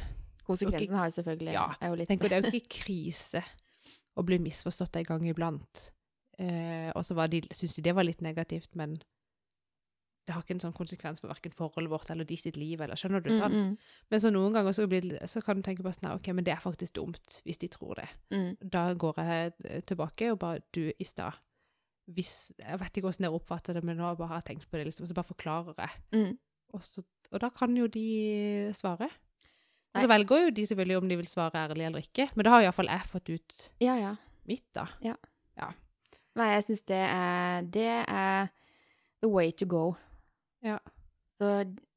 [0.47, 1.53] Konsekvensen har jo selvfølgelig.
[1.53, 3.43] Ja, er jo litt tenker, Det er jo ikke krise
[4.17, 5.91] å bli misforstått en gang iblant.
[6.39, 9.01] Eh, og så var de- syntes de det var litt negativt, men
[10.27, 12.79] det har ikke en sånn konsekvens for verken forholdet vårt eller de sitt liv.
[12.82, 13.32] eller Skjønner du?
[13.32, 13.77] Mm, mm,
[14.11, 16.53] Men så noen ganger så, blir, så kan du tenke på sånn OK, men det
[16.53, 18.07] er faktisk dumt, hvis de tror det.
[18.32, 18.57] mm.
[18.69, 21.34] Da går jeg eh, tilbake og bare Du, i stad.
[22.07, 24.86] Jeg vet ikke hvordan dere oppfatter det, men nå bare har jeg tenkt på det,
[24.89, 25.89] liksom, så bare forklarer jeg.
[26.13, 26.38] Mm.
[26.73, 29.09] Og, så, og da kan jo de svare.
[29.93, 32.49] Og så velger jo de selvfølgelig om de vil svare ærlig eller ikke, men da
[32.51, 34.15] har iallfall jeg fått ut Ja, ja.
[34.47, 34.86] mitt, da.
[36.39, 38.47] Nei, jeg syns det er Det er
[39.21, 39.95] the way to go.
[40.63, 40.77] Ja.
[41.41, 41.49] Så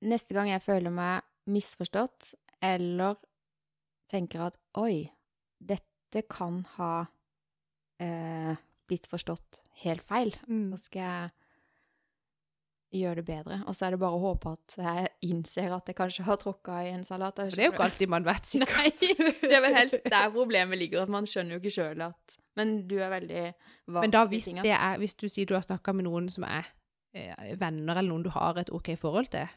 [0.04, 2.32] neste gang jeg føler meg misforstått,
[2.64, 3.16] eller
[4.10, 5.10] tenker at oi,
[5.60, 7.06] dette kan ha
[8.00, 8.56] eh,
[8.88, 10.70] blitt forstått helt feil, Mm.
[10.72, 11.30] så skal jeg
[12.94, 13.58] gjøre det bedre.
[13.68, 16.78] Og så er det bare å håpe at jeg innser at jeg kanskje har tråkka
[16.86, 17.40] i en salat.
[17.40, 18.76] For det er jo ikke alltid man vet sikkert.
[18.78, 22.38] Nei, det er vel helst der problemet ligger, at man skjønner jo ikke sjøl at
[22.58, 23.44] Men du er veldig
[23.90, 26.70] vag Men da hvis er Hvis du sier du har snakka med noen som er
[27.14, 29.50] eh, venner, eller noen du har et OK forhold til,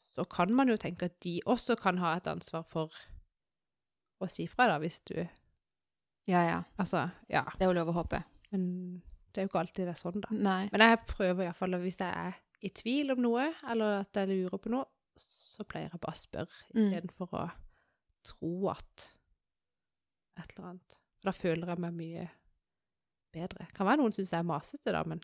[0.00, 2.94] så kan man jo tenke at de også kan ha et ansvar for
[4.20, 5.16] å si fra, da, hvis du
[6.28, 6.58] Ja, ja.
[6.78, 7.44] Altså, ja.
[7.56, 8.20] Det er jo lov å håpe.
[8.52, 9.02] Men
[9.32, 10.28] det er jo ikke alltid det er sånn, da.
[10.34, 10.68] Nei.
[10.72, 14.58] Men jeg prøver iallfall, hvis jeg er i tvil om noe, eller at jeg lurer
[14.60, 14.84] på noe,
[15.20, 16.86] så pleier jeg bare å spørre, Mm.
[16.90, 17.44] istedenfor å
[18.24, 19.06] tro at
[20.38, 20.98] et eller annet.
[21.24, 22.28] Da føler jeg meg mye
[23.32, 23.66] bedre.
[23.76, 25.20] Kan være noen syns jeg er masete, da, men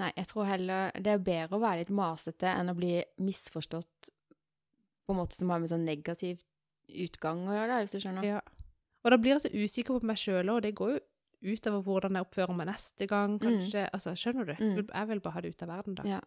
[0.00, 4.08] Nei, jeg tror heller det er bedre å være litt masete enn å bli misforstått
[5.04, 6.40] på en måte som har med sånn negativ
[6.88, 8.24] utgang å gjøre, da, hvis du skjønner.
[8.24, 8.40] ja.
[9.04, 11.00] Og da blir jeg så usikker på meg sjøl òg, og det går jo
[11.42, 13.84] utover hvordan jeg oppfører meg neste gang, kanskje.
[13.94, 14.54] Altså, skjønner du?
[14.58, 14.88] Mm.
[14.94, 16.06] Jeg vil bare ha det ut av verden, da.
[16.08, 16.20] Ja.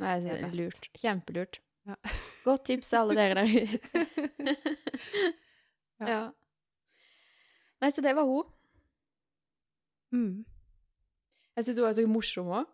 [0.00, 0.88] Nei, Det er lurt.
[0.96, 1.60] Kjempelurt.
[1.86, 1.94] Ja.
[2.46, 4.06] Godt tips til alle dere der ute.
[6.00, 6.06] Ja.
[6.08, 6.20] ja.
[7.82, 8.46] Nei, så det var hun.
[10.16, 10.44] Mm.
[11.56, 12.70] Jeg syns hun var så morsom òg.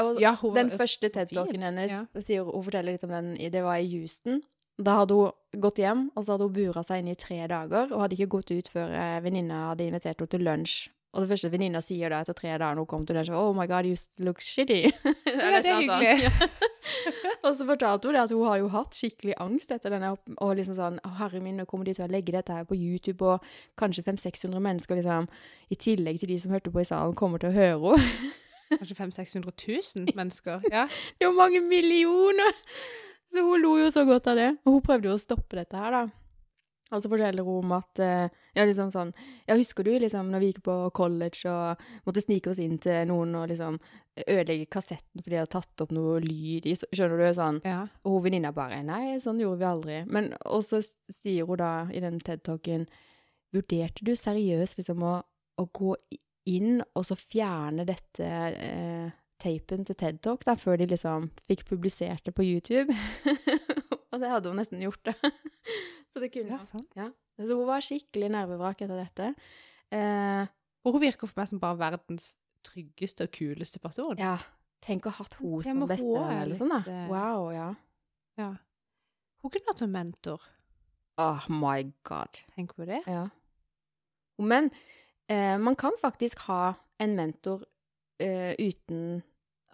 [0.00, 1.08] Og Ja, hun den første.
[1.12, 2.06] TED-talken hennes, Ja.
[2.20, 4.40] sier, hun forteller litt om den, det var i Houston.
[4.78, 7.90] Da hadde hun gått hjem, og så hadde hun bura seg inne i tre dager,
[7.90, 10.76] og hadde ikke gått ut før eh, venninna hadde invitert henne til lunsj.
[11.16, 13.50] Og det første venninna sier da etter tre dager når hun kom til lunsj, Oh
[13.56, 14.84] my God, you look shitty.
[15.38, 16.30] Ja, det er hyggelig.
[17.46, 20.54] og så fortalte hun det at hun har jo hatt skikkelig angst etter denne, og
[20.60, 23.24] liksom sånn, å herre min, nå kommer de til å legge dette her på YouTube,
[23.24, 23.50] og
[23.80, 25.26] kanskje 500-600 mennesker liksom,
[25.72, 28.30] i tillegg til de som hørte på i salen, kommer til å høre henne.
[28.78, 30.64] Kanskje 500 000-600 000 mennesker.
[30.68, 30.86] Ja.
[31.16, 32.52] Det er jo mange millioner!
[33.28, 34.48] Så hun lo jo så godt av det.
[34.64, 36.06] Og hun prøvde jo å stoppe dette her, da.
[36.88, 39.10] Og så forteller hun om at eh, Ja, liksom sånn
[39.44, 43.02] Ja, husker du liksom når vi gikk på college og måtte snike oss inn til
[43.10, 43.76] noen og liksom
[44.24, 47.26] ødelegge kassetten fordi de hadde tatt opp noe lyd i Skjønner du?
[47.36, 47.60] Sånn.
[47.68, 47.82] ja.
[48.08, 49.98] Og hun venninna bare Nei, sånn gjorde vi aldri.
[50.08, 52.88] Men og så sier hun da i den TED-talken
[53.52, 55.14] Vurderte du seriøst liksom å,
[55.60, 55.92] å gå
[56.48, 59.12] inn og så fjerne dette eh,
[59.42, 62.94] tapen til TED Talk da, før de liksom fikk publisert det på YouTube?
[64.10, 65.32] og det hadde hun nesten gjort, det.
[66.12, 66.66] så det kunne ja, hun.
[66.66, 67.00] sant.
[67.38, 69.32] Så hun var skikkelig nervevrak etter dette.
[69.94, 70.44] Eh,
[70.88, 72.32] hun virker for meg som bare verdens
[72.66, 74.18] tryggeste og kuleste person.
[74.18, 74.36] ja,
[74.84, 76.04] tenk å ha hatt henne som beste.
[76.04, 76.98] hun bestevenn er eller sånn, da.
[77.10, 77.68] Wow, ja.
[78.38, 78.52] Ja.
[79.42, 80.42] Hun kunne hatt som mentor.
[81.18, 82.42] Oh my god.
[82.54, 83.00] Tenk på det.
[83.10, 83.28] Ja.
[84.38, 84.70] Men
[85.30, 87.64] eh, man kan faktisk ha en mentor
[88.20, 89.22] eh, uten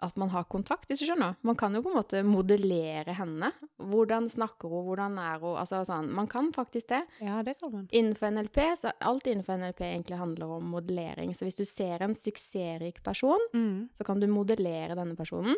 [0.03, 1.37] at man har kontakt, hvis du skjønner.
[1.47, 3.47] Man kan jo på en måte modellere henne.
[3.79, 5.55] Hvordan snakker hun, hvordan er hun?
[5.57, 6.99] Altså sånn, man kan faktisk det.
[7.23, 7.85] Ja, det kan man.
[7.95, 11.31] Innenfor NLP, så alt innenfor NLP egentlig handler om modellering.
[11.33, 13.89] Så hvis du ser en suksessrik person, Mm.
[13.97, 15.55] så kan du modellere denne personen.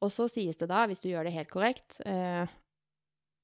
[0.00, 2.46] Og så sies det da, hvis du gjør det helt korrekt, eh,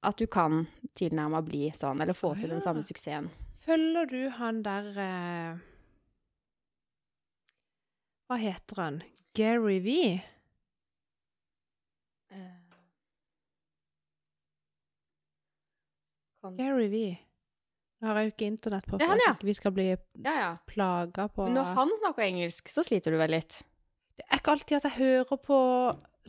[0.03, 3.29] at du kan tilnærma bli sånn, eller få til den samme suksessen.
[3.67, 5.59] Følger du han der eh,
[8.31, 9.01] Hva heter han?
[9.35, 9.95] Gary V?
[12.31, 12.77] Uh,
[16.39, 16.55] Kan...
[16.55, 17.01] Gary V.
[18.01, 19.35] Nå har jeg jo ikke internett på, for ja.
[19.43, 20.53] vi skal bli Ja, ja.
[20.71, 23.59] plaga på Men når han snakker engelsk, så sliter du vel litt?
[24.15, 25.59] Det er ikke alltid at jeg hører på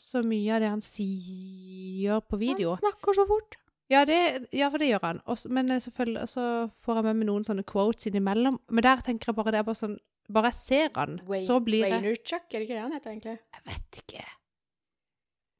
[0.02, 2.74] så mye av det han sier på video.
[2.74, 3.62] Han snakker så fort.
[3.94, 5.22] Ja, det, ja for det gjør han.
[5.30, 6.46] Også, men eh, selvfølgelig så
[6.82, 8.58] får jeg med meg noen sånne quotes innimellom.
[8.72, 10.00] Men der tenker jeg bare det er bare sånn
[10.32, 13.12] Bare jeg ser han, Wayne- så blir jeg Vaynerchuk, er det ikke det han heter
[13.12, 13.38] egentlig?
[13.56, 14.24] Jeg vet ikke.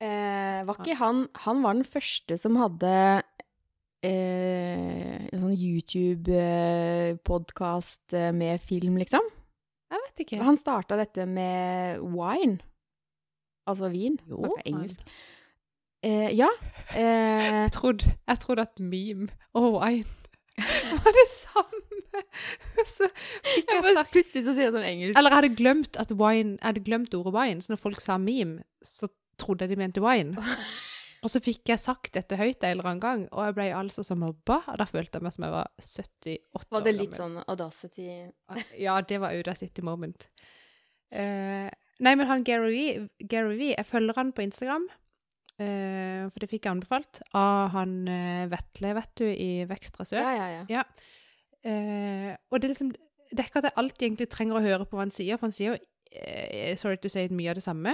[0.02, 2.94] Eh, var ikke han Han var den første som hadde
[4.02, 5.54] eh, en sånn
[6.82, 9.22] YouTube-podkast eh, med film, liksom.
[9.92, 10.40] Jeg vet ikke.
[10.46, 12.60] Han starta dette med wine.
[13.70, 14.16] Altså vin.
[14.30, 15.00] Jo, Snakka engelsk.
[16.04, 16.50] Eh, ja.
[16.92, 20.10] Eh, Jeg trodde, jeg trodde at meme og wine
[21.06, 21.81] var det samme.
[22.96, 23.08] Så
[23.46, 25.18] fikk jeg sagt plutselig så sier jeg sånn engelsk.
[25.20, 28.66] Eller jeg hadde glemt wine Jeg hadde glemt ordet wine, så når folk sa meme,
[28.86, 29.10] så
[29.42, 30.36] trodde jeg de mente wine.
[31.22, 34.02] Og så fikk jeg sagt dette høyt en eller annen gang, og jeg ble altså
[34.02, 37.36] så mobba, og da følte jeg meg som jeg var 78 Var det litt sånn
[37.44, 38.08] audacity
[38.82, 40.26] Ja, det var Audacity moment.
[41.14, 41.70] Uh,
[42.02, 44.90] nei, men han Gary Vee, Gary Vee, jeg følger han på Instagram,
[45.62, 50.24] Uh, for det fikk jeg anbefalt av han uh, Vetle, vet du, i Vekstra Sør.
[50.24, 50.84] Ja, ja, ja.
[51.64, 52.92] Eh, og det er liksom
[53.32, 55.48] Det er ikke at jeg alltid egentlig trenger å høre på hva han sier, for
[55.48, 55.78] han sier jo
[56.12, 57.94] eh, sorry to say mye av det samme.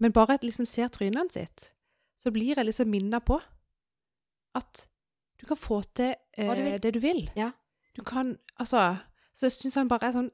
[0.00, 1.74] Men bare at jeg liksom ser trynene sitt,
[2.16, 3.36] så blir jeg liksom minna på
[4.56, 4.86] at
[5.40, 7.26] du kan få til eh, du det du vil.
[7.36, 7.50] Ja.
[7.96, 8.96] Du kan Altså
[9.32, 10.30] Så jeg syns han bare er sånn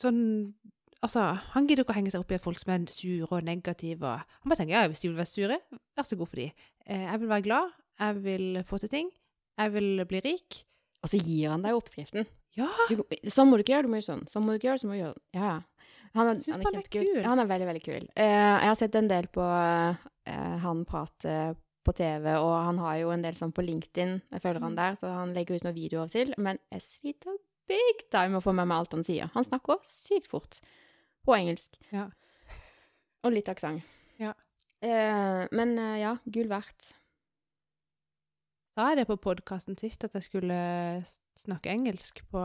[0.00, 0.22] sånn
[1.02, 3.42] Altså, han gidder ikke å henge seg opp i at folk som er sure og
[3.42, 4.06] negative.
[4.06, 5.56] Og han bare tenker ja, hvis de vil være sure,
[5.98, 6.44] vær så god for de.
[6.86, 9.08] Eh, jeg vil være glad, jeg vil få til ting,
[9.58, 10.60] jeg vil bli rik.
[11.02, 12.26] Og så gir han deg oppskriften.
[12.58, 12.68] Ja!
[12.90, 13.00] Du,
[13.32, 14.24] sånn må du ikke gjøre, du må gjøre sånn.
[14.30, 15.60] Sånn må du ikke gjøre, så må du gjøre Ja, ja.
[16.12, 17.22] Han er, Syns han er han er kul.
[17.24, 18.02] Han er veldig, veldig kul.
[18.12, 18.22] Uh,
[18.60, 19.94] jeg har sett en del på uh,
[20.62, 21.36] han prate
[21.82, 24.12] på TV, og han har jo en del sånn på LinkedIn.
[24.30, 24.66] Jeg følger Mm.
[24.68, 26.34] han der, så han legger ut noen videoer av og til.
[26.38, 29.30] Men jeg sliter big time å få med meg alt han sier.
[29.34, 30.60] Han snakker sykt fort.
[31.24, 31.74] På engelsk.
[31.90, 32.10] Ja.
[33.24, 33.82] Og litt aksent.
[34.20, 34.34] Ja.
[34.84, 36.92] Uh, men eh, ja, gull verdt.
[38.72, 40.56] Sa jeg det på podkasten sist, at jeg skulle
[41.36, 42.40] snakke engelsk på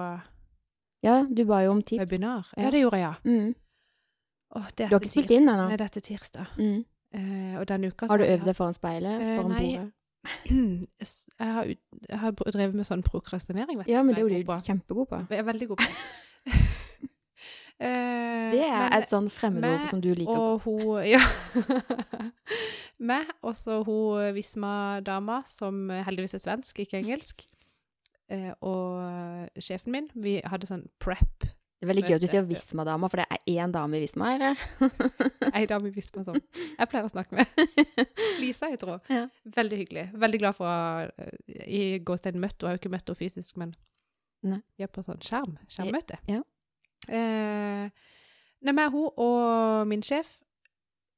[1.03, 1.99] Ja, du ba jo om tips.
[2.01, 2.49] webinar?
[2.57, 2.69] Ja.
[2.71, 3.13] Det gjorde jeg, ja.
[3.31, 3.55] Mm.
[4.55, 5.67] Åh, det Du har ikke spilt inn ennå?
[5.69, 6.47] Nei, det er tirsdag.
[6.57, 6.83] Mm.
[7.15, 9.21] Eh, og denne uka så Har du øvd deg foran speilet?
[9.21, 9.77] Eh, Foran nei.
[9.77, 9.93] bordet?
[11.39, 11.63] Jeg har,
[12.09, 15.21] jeg har drevet med sånn prokrastinering, vet Ja, men det er jo du kjempegod på.
[15.31, 15.87] Jeg er veldig god på.
[17.79, 20.65] Eh, Det er men- et sånn fremmedord som du liker godt.
[20.65, 21.19] Og hun Ja.
[22.97, 27.45] Meg, og så hun Visma-dama, som heldigvis er svensk, ikke engelsk.
[28.33, 30.09] Eh, og sjefen min.
[30.17, 31.45] Vi hadde sånn prep.
[31.77, 34.31] Det er veldig gøy at du sier Visma-dama, for det er én dame i Visma,
[34.33, 34.61] eller?
[35.53, 37.51] Ei dame i Visma som jeg pleier å snakke med.
[38.41, 39.03] Lisa jeg tror.
[39.13, 39.27] Ja.
[39.59, 40.07] Veldig hyggelig.
[40.17, 41.37] Veldig glad for å eh,
[41.69, 42.65] i gåstedet møtt henne.
[42.65, 43.75] Jeg har jo ikke møtt henne fysisk, men
[44.49, 44.63] Nei.
[44.73, 45.53] vi er på sånn skjerm.
[45.69, 46.17] Skjermmøte.
[46.25, 46.41] Ja.
[47.07, 48.09] Eh,
[48.65, 50.33] nei, men hun og min sjef,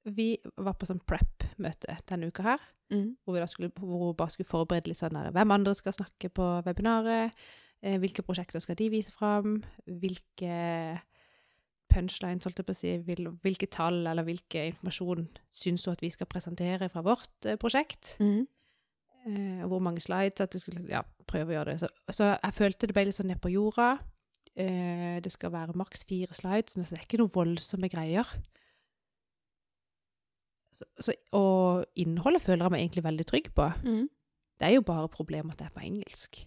[0.06, 2.60] vi var på sånn prep-møte denne uka her.
[2.90, 3.18] Mm.
[3.22, 5.94] hvor vi da skulle, hvor hun bare skulle forberede litt sånn der, hvem andre skal
[5.94, 7.36] snakke på webinaret,
[7.86, 10.98] eh, hvilke prosjekter skal de vise fram, hvilke
[11.90, 16.02] punchlines, holdt jeg på å si, vil, hvilke tall eller hvilke informasjon syns hun at
[16.02, 18.48] vi skal presentere fra vårt eh, prosjekt, Mm.
[19.28, 21.80] eh, hvor mange slides, at du skulle, ja, prøve å gjøre det.
[21.82, 24.00] Så, så jeg følte det ble litt sånn ned på jorda.
[24.56, 28.26] Eh, det skal være maks fire slides, så det er ikke noen voldsomme greier.
[30.80, 33.68] Så, så, og innholdet føler jeg meg egentlig veldig trygg på.
[33.84, 34.08] Mm.
[34.60, 36.40] Det er jo bare problemet at det er på engelsk.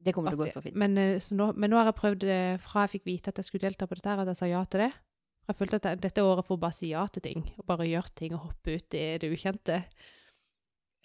[0.00, 0.78] Det kommer til å gå så fint.
[0.80, 3.40] Men, eh, så nå, men nå har jeg prøvd det fra jeg fikk vite at
[3.40, 4.92] jeg skulle delta på dette, her, at jeg sa ja til det.
[5.50, 8.14] Jeg følte at jeg, dette året får bare si ja til ting, og bare gjøre
[8.16, 9.82] ting og hoppe ut i det ukjente.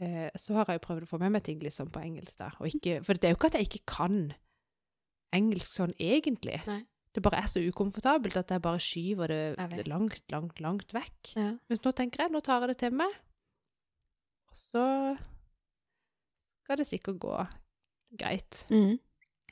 [0.06, 2.52] Eh, så har jeg jo prøvd å få med meg ting liksom på engelsk, da.
[2.62, 4.20] Og ikke, for det er jo ikke at jeg ikke kan
[5.36, 6.62] engelsk sånn egentlig.
[6.70, 6.84] Nei.
[7.16, 11.32] Det bare er så ukomfortabelt at jeg bare skyver det langt, langt, langt vekk.
[11.38, 11.54] Ja.
[11.72, 13.14] Mens nå tenker jeg, nå tar jeg det til meg,
[14.52, 14.86] og så
[16.64, 17.38] skal det sikkert gå
[18.20, 18.66] greit.
[18.70, 18.98] Mm.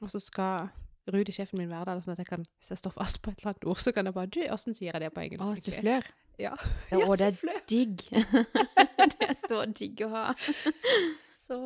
[0.03, 0.73] Og så skal
[1.13, 3.41] Rudi, sjefen min, være der, sånn at jeg kan, hvis jeg står fast på et
[3.41, 5.43] eller annet ord, så kan jeg bare Du, åssen sier jeg det på engelsk?
[5.43, 6.07] Å, egentlig?» sufflør.
[6.41, 6.53] Ja.
[6.93, 8.05] Ja, og det er digg.
[9.13, 10.25] det er så digg å ha.
[11.43, 11.57] Så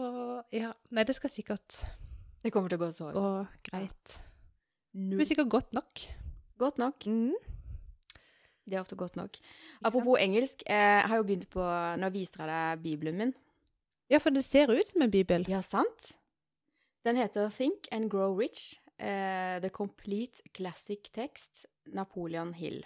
[0.50, 0.72] ja.
[0.89, 1.84] Nei, det skal sikkert
[2.41, 3.28] Det kommer til å gå så gå
[3.68, 4.16] greit.
[4.93, 5.17] Null.
[5.19, 6.03] Hvis sikkert godt nok.
[6.57, 7.05] Godt nok.
[7.05, 7.35] Mm.
[8.67, 9.38] Det er ofte godt nok.
[9.81, 11.63] Apropos engelsk, eh, jeg har jo begynt på
[11.97, 13.33] Nå viser jeg deg bibelen min.
[14.11, 15.45] Ja, for det ser ut som en bibel.
[15.47, 16.17] Ja, sant?
[17.05, 18.79] Den heter Think and Grow Rich.
[18.99, 21.65] Uh, The Complete Classic Text.
[21.88, 22.83] Napoleon Hill.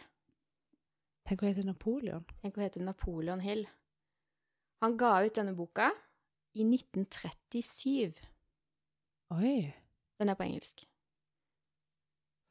[1.26, 2.26] Tenk å hete Napoleon.
[2.42, 3.66] Tenk å hete Napoleon Hill.
[4.82, 5.92] Han ga ut denne boka
[6.58, 8.18] i 1937.
[9.38, 9.56] Oi.
[10.20, 10.84] Den er på engelsk.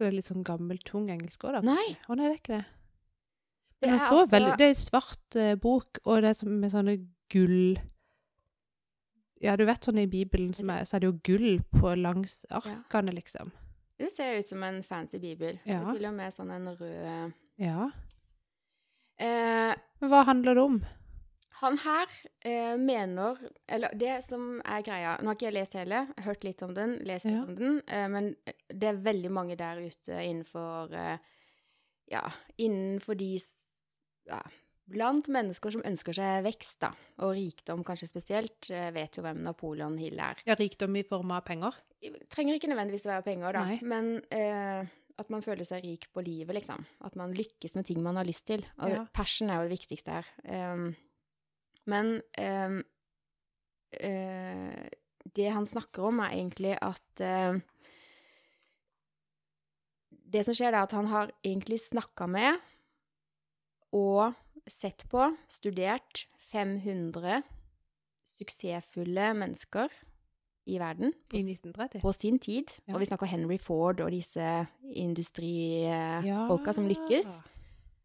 [0.00, 1.60] Så det er litt sånn gammel, tung engelsk òg, da?
[1.60, 1.90] Nei.
[2.08, 2.66] Å nei, det er ikke det.
[3.82, 6.94] Det er så altså- veldig, det er svart eh, bok, og det er med sånne
[7.28, 7.76] gull
[9.42, 12.46] Ja, du vet sånn i Bibelen som er, så er det jo gull på langs
[12.48, 13.52] arkene, liksom.
[13.98, 15.60] Det ser ut som en fancy bibel.
[15.66, 15.82] Ja.
[15.82, 17.90] er til og med sånn en rød Ja.
[19.18, 20.80] eh, Men hva handler det om?
[21.60, 22.06] Han her
[22.46, 23.36] eh, mener
[23.68, 26.62] Eller det som er greia Nå har ikke jeg lest hele, jeg har hørt litt
[26.66, 27.42] om den, lest Ja.
[27.44, 28.30] om den, eh, men
[28.72, 31.18] det er veldig mange der ute innenfor eh,
[32.10, 32.24] Ja,
[32.58, 33.34] innenfor de
[34.30, 34.40] ja,
[34.90, 36.88] Blant mennesker som ønsker seg vekst, da,
[37.22, 40.40] og rikdom kanskje spesielt, eh, vet jo hvem Napoleon Hill er.
[40.48, 41.76] Ja, rikdom i form av penger?
[42.34, 43.76] Trenger ikke nødvendigvis være penger, da, Nei.
[43.86, 44.88] men eh,
[45.20, 46.82] at man føler seg rik på livet, liksom.
[47.06, 48.66] At man lykkes med ting man har lyst til.
[48.80, 49.04] Og Ja.
[49.14, 50.26] passion er jo det viktigste her.
[50.72, 50.96] Um,
[51.90, 52.80] Men eh,
[54.00, 54.88] eh,
[55.36, 57.60] det han snakker om, er egentlig at eh,
[60.30, 62.60] Det som skjer, er at han har egentlig snakka med
[63.98, 64.36] og
[64.70, 67.40] sett på, studert, 500
[68.38, 69.90] suksessfulle mennesker
[70.70, 72.00] i verden på, I 1930.
[72.04, 72.70] på sin tid.
[72.86, 72.94] Ja.
[72.94, 77.40] Og vi snakker Henry Ford og disse industrifolka som lykkes.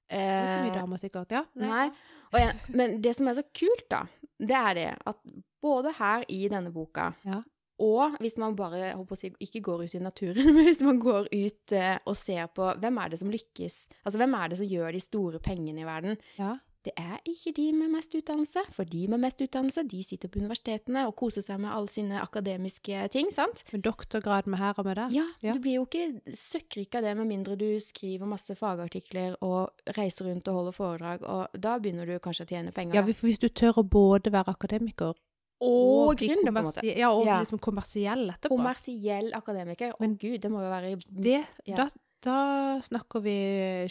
[0.09, 1.31] Det er ikke mye Eh, sikkert.
[1.31, 1.43] Ja.
[1.55, 1.89] Nei.
[2.35, 4.03] Jeg, men det som er så kult, da,
[4.39, 5.17] det er det at
[5.63, 7.41] både her i denne boka Ja.
[7.79, 11.71] og hvis man bare si, ikke går ut i naturen, men hvis man går ut
[11.71, 14.91] eh, og ser på hvem er det som lykkes, altså hvem er det som gjør
[14.91, 16.57] de store pengene i verden, Ja.
[16.85, 18.61] Det er ikke de med mest utdannelse.
[18.75, 22.19] For de med mest utdannelse, de sitter på universitetene og koser seg med alle sine
[22.21, 23.63] akademiske ting, sant?
[23.73, 25.09] Med doktorgrad med her og med der.
[25.15, 25.53] Ja, Ja.
[25.53, 30.25] du blir jo ikke søkkrik av det med mindre du skriver masse fagartikler og reiser
[30.29, 32.95] rundt og holder foredrag, og da begynner du kanskje å tjene penger.
[32.95, 36.83] Ja, for hvis du tør å både være akademiker og og gründer, på en måte.
[36.97, 37.39] Ja, og Ja.
[37.41, 38.57] liksom kommersiell etterpå.
[38.57, 39.93] Kommersiell akademiker.
[39.97, 41.75] Å gud, det må jo være det, Ja.
[41.77, 41.87] da,
[42.25, 42.37] da
[42.83, 43.35] snakker vi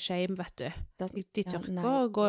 [0.00, 0.66] shame, vet du.
[0.98, 1.06] De
[1.44, 2.26] Ja, tør ikke å gå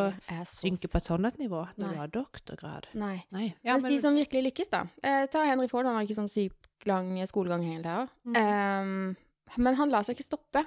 [0.49, 2.89] synke på et sånt nivå når du har doktorgrad.
[2.93, 3.17] Nei.
[3.33, 3.49] Nei.
[3.65, 4.85] Mens de som virkelig lykkes, da.
[5.01, 8.09] Eh, ta Henry Ford, han har ikke sånn sykt lang skolegang heller.
[8.25, 8.37] Mm.
[8.37, 10.65] Um, men han lar seg ikke stoppe.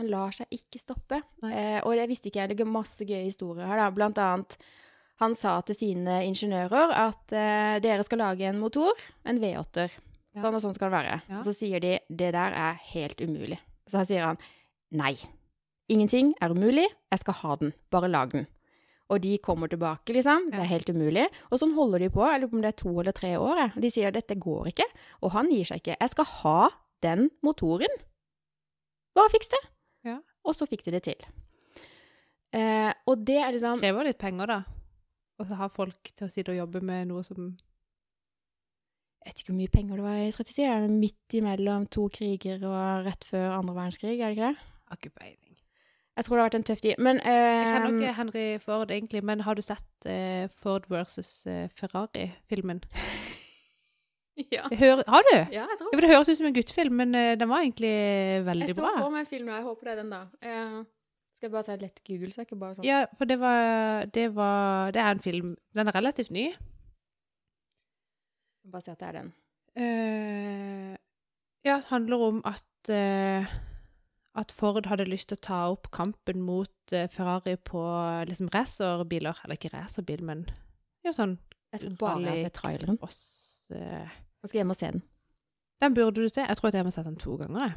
[0.00, 1.22] Han lar seg ikke stoppe.
[1.44, 2.54] Eh, og det visste ikke jeg.
[2.54, 3.90] Det er masse gøye historier her, da.
[3.94, 4.56] Blant annet
[5.20, 8.96] han sa til sine ingeniører at eh, dere skal lage en motor,
[9.28, 9.92] en V8-er.
[10.40, 11.18] Sånn og sånn skal det være.
[11.28, 11.42] Ja.
[11.44, 13.58] Så sier de det der er helt umulig.
[13.90, 14.40] Så sier han
[14.90, 15.14] nei.
[15.90, 17.72] Ingenting er umulig, jeg skal ha den.
[17.90, 18.46] Bare lag den.
[19.10, 20.52] Og de kommer tilbake, liksom.
[20.52, 21.24] Det er helt umulig.
[21.50, 22.22] Og sånn holder de på.
[22.30, 23.56] Jeg lurer på om det er to eller tre år.
[23.58, 23.82] jeg.
[23.82, 24.86] De sier dette går ikke.
[25.26, 25.96] Og han gir seg ikke.
[25.98, 26.58] Jeg skal ha
[27.02, 27.96] den motoren.
[29.18, 29.60] Bare fiks det.
[30.06, 30.20] Ja.
[30.46, 31.26] Og så fikk de det til.
[32.54, 34.60] Eh, og det er liksom krever litt penger, da.
[35.40, 37.50] Og så har folk til å sitte og jobbe med noe som
[39.20, 40.64] Jeg vet ikke hvor mye penger det var i 37.
[40.64, 44.69] Er det Midt imellom to kriger og rett før andre verdenskrig, er det ikke det?
[44.90, 45.56] Har ikke peiling.
[46.18, 46.98] Jeg tror det har vært en tøff tid.
[46.98, 51.46] Men Jeg kjenner eh, ikke Henry Ford, egentlig, men har du sett eh, Ford versus
[51.46, 52.82] eh, Ferrari-filmen?
[54.54, 54.66] ja.
[54.68, 55.36] Hører- Har du?
[55.54, 57.62] ja, jeg tror Ja, for Det høres ut som en guttefilm, men eh, den var
[57.62, 57.92] egentlig
[58.48, 58.74] veldig bra.
[58.74, 58.94] Jeg så bra.
[59.04, 59.54] for meg en film nå.
[59.54, 60.20] Jeg håper det er den, da.
[60.44, 60.82] Uh,
[61.38, 63.38] skal jeg bare ta et lett Google, så det ikke bare sånn Ja, for det
[63.40, 65.54] var, det var Det er en film.
[65.78, 66.50] Den er relativt ny.
[68.70, 69.32] Bare si at det er den.
[69.78, 70.96] Uh,
[71.64, 73.46] ja, det handler om at eh,
[74.38, 77.80] at Ford hadde lyst til å ta opp kampen mot eh, Ferrari på
[78.28, 79.40] liksom racerbiler.
[79.44, 80.44] Eller ikke racerbil, men
[81.04, 81.38] jo sånn
[81.72, 82.98] Jeg tror bare jeg har sett traileren.
[83.74, 84.06] eh,
[84.40, 85.02] Nå skal jeg hjem og se den.
[85.80, 86.42] Den burde du se.
[86.46, 87.74] Jeg tror at jeg har sett den to ganger.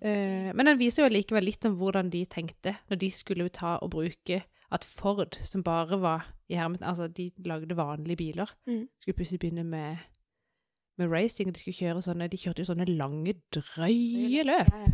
[0.00, 3.76] Eh, men den viser jo likevel litt om hvordan de tenkte når de skulle ta
[3.82, 8.88] og bruke at Ford, som bare var i hermet, altså de lagde vanlige biler, Mm.
[9.00, 9.98] skulle plutselig begynne med,
[10.98, 11.52] med racing.
[11.52, 14.72] De skulle kjøre sånne, de kjørte jo sånne lange, drøye løp.
[14.72, 14.92] Ja, ja.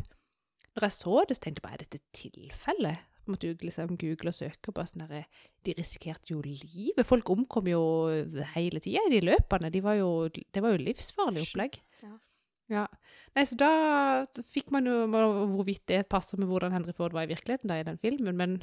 [0.78, 3.04] Når jeg så det, så tenkte jeg bare, er dette tilfellet?
[3.28, 5.24] Måtte jo liksom google og søke på sånn derre
[5.66, 7.02] De risikerte jo livet.
[7.04, 7.82] Folk omkom jo
[8.54, 9.68] hele tida i de løpene.
[9.74, 11.76] De var jo, det var jo livsfarlig opplegg.
[12.06, 12.14] Ja.
[12.72, 12.86] Ja.
[13.36, 13.68] Nei, så da
[14.54, 17.84] fikk man jo hvorvidt det passer med hvordan Henry Ford var i virkeligheten da i
[17.84, 18.58] den filmen, men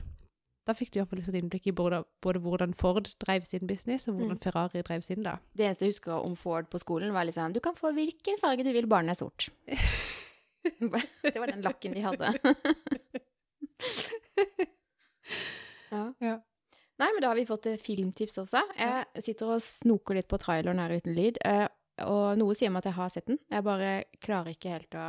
[0.66, 4.16] da fikk du iallfall et innblikk i både, både hvordan Ford drev sin business, og
[4.18, 4.43] hvordan Mm.
[4.47, 5.36] Ferrari drev sin, da.
[5.53, 8.63] Det eneste jeg husker om Ford på skolen, var liksom Du kan få hvilken farge
[8.66, 9.49] du vil, barnet er sort.
[11.24, 12.34] det var den lakken de hadde.
[15.91, 16.03] ja.
[16.20, 16.36] Ja.
[16.95, 18.61] Nei, men da har vi fått eh, filmtips også.
[18.80, 21.68] Jeg sitter og snoker litt på traileren her uten lyd, eh,
[22.07, 23.39] og noe sier meg at jeg har sett den.
[23.51, 23.89] Jeg bare
[24.24, 25.07] klarer ikke helt å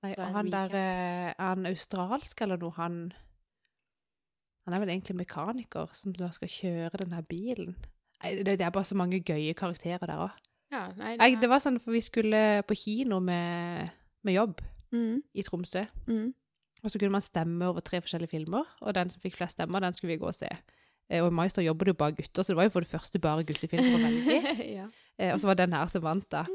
[0.00, 2.72] Nei, og han der eh, Er han australsk eller noe?
[2.78, 2.94] Han
[4.64, 7.74] Han er vel egentlig mekaniker som da skal kjøre denne bilen.
[8.22, 10.49] Nei, det er bare så mange gøye karakterer der òg.
[10.70, 13.90] Ja, nei, Nei, det var sånn for vi skulle på kino med,
[14.22, 14.60] med jobb
[14.94, 15.86] mm, i Tromsø.
[16.06, 16.28] mm.
[16.80, 19.82] Og så kunne man stemme over tre forskjellige filmer, og den som fikk flest stemmer,
[19.84, 20.48] den skulle vi gå og se.
[21.10, 22.88] Eh, Og i Maestro jobber det jo bare gutter, så det var jo for det
[22.88, 24.38] første bare guttefilmer å velge
[24.78, 24.86] ja.
[25.18, 26.46] Eh, Og så var den her som vant, da.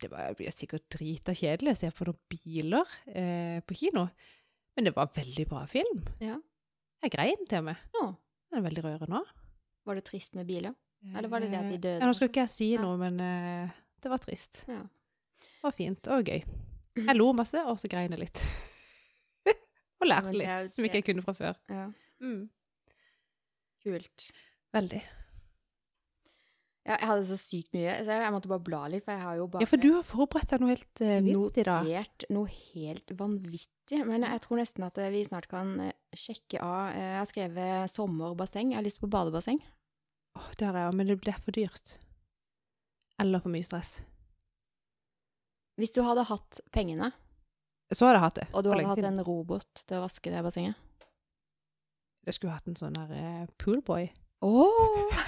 [0.00, 4.06] Det var, det blir sikkert drita kjedelig å se på noen biler eh, på kino,
[4.78, 6.00] men det var veldig bra film.
[6.24, 6.38] Ja.
[7.04, 7.84] Jeg grein til og med.
[8.00, 8.06] Ja.
[8.48, 9.28] Den er veldig rørende òg.
[9.86, 10.72] var det trist med biler?
[11.14, 11.98] Eller var det det at de døde?
[12.00, 14.64] Ja, nå skal ikke jeg si noe, men uh, det var trist.
[14.70, 14.82] Ja.
[15.42, 16.40] Det var fint og gøy.
[16.96, 18.42] Jeg lo masse, og så grein jeg litt.
[20.00, 21.62] og lærte litt, som ikke jeg kunne fra før.
[21.72, 21.90] ja.
[22.16, 22.46] Mm.
[23.86, 24.30] Kult.
[24.74, 25.02] Veldig.
[26.86, 29.38] Ja, jeg hadde så sykt mye, så jeg måtte bare bla litt, for jeg har
[29.40, 31.86] jo bare Ja, for du har forberedt deg noe helt uh, vilt i dag.
[31.88, 34.02] notert noe helt vanvittig.
[34.06, 37.28] Men jeg tror nesten at eh, vi snart kan eh, sjekke av eh, Jeg har
[37.30, 38.70] skrevet sommerbasseng.
[38.72, 39.58] Jeg har lyst på badebasseng.
[40.36, 41.96] Åh, det har jeg òg, men det blir for dyrt.
[43.22, 43.96] Eller for mye stress.
[45.80, 47.10] Hvis du hadde hatt pengene,
[47.92, 48.46] Så hadde jeg hatt det.
[48.52, 50.74] og du hadde hatt en robot til å vaske det bassenget
[52.26, 54.08] Jeg skulle hatt en sånn der eh, poolboy.
[54.42, 55.20] Åh!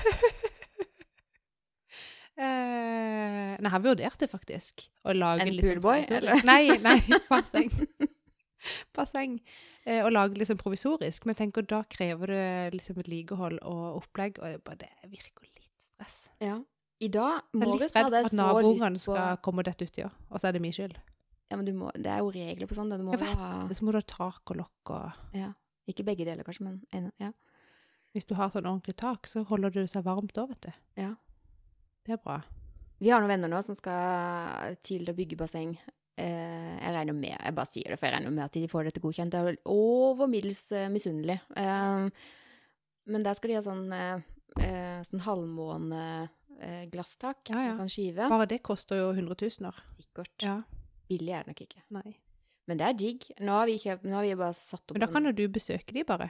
[2.38, 2.44] Eh,
[3.58, 4.84] nei, jeg har vurdert det faktisk.
[5.02, 6.44] Å lage En litt sånn poolboy, eller?
[6.46, 7.00] Nei, nei,
[7.32, 7.72] basseng.
[8.94, 9.32] basseng.
[9.88, 11.24] Eh, å lage litt sånn provisorisk.
[11.24, 15.64] Men jeg tenker da krever det liksom vedlikehold og opplegg, og bare, det virker litt
[15.80, 16.26] stress.
[16.44, 16.58] Ja.
[16.98, 19.68] I dag er litt morges redd hadde jeg at så lyst på skal komme og
[19.68, 20.10] dette uti, ja.
[20.28, 20.98] og så er det min skyld.
[21.48, 22.90] Ja, men du må, det er jo regler på sånn.
[22.92, 25.54] Du må Jeg vet ha Så må du ha tak og lokk og ja.
[25.88, 27.30] Ikke begge deler, kanskje, men en, ja.
[28.12, 30.82] Hvis du har sånn ordentlig tak, så holder det seg varmt da, vet du.
[31.00, 31.14] Ja.
[32.04, 32.42] Det er bra.
[33.00, 35.78] Vi har noen venner nå som skal til å bygge basseng.
[36.18, 38.82] Eh, jeg regner med, jeg bare sier det, for jeg regner med at de får
[38.88, 39.32] dette godkjent.
[39.34, 41.38] Det er over middels eh, misunnelig.
[41.56, 42.08] Eh,
[43.08, 43.86] men der skal de ha sånn,
[45.08, 47.40] sånn halvmåne-glasstak.
[47.48, 47.72] Ja, ja.
[47.72, 48.24] Man kan skyve.
[48.28, 49.74] Bare det koster jo hundretusener.
[49.96, 50.38] Sikkert.
[50.44, 50.56] Ja.
[51.08, 51.80] Billig er det nok ikke.
[51.96, 52.10] Nei.
[52.68, 53.20] Men det er digg.
[53.40, 55.46] Nå har vi, kjøpt, nå har vi bare satt opp Men da kan jo du
[55.54, 56.28] besøke de bare.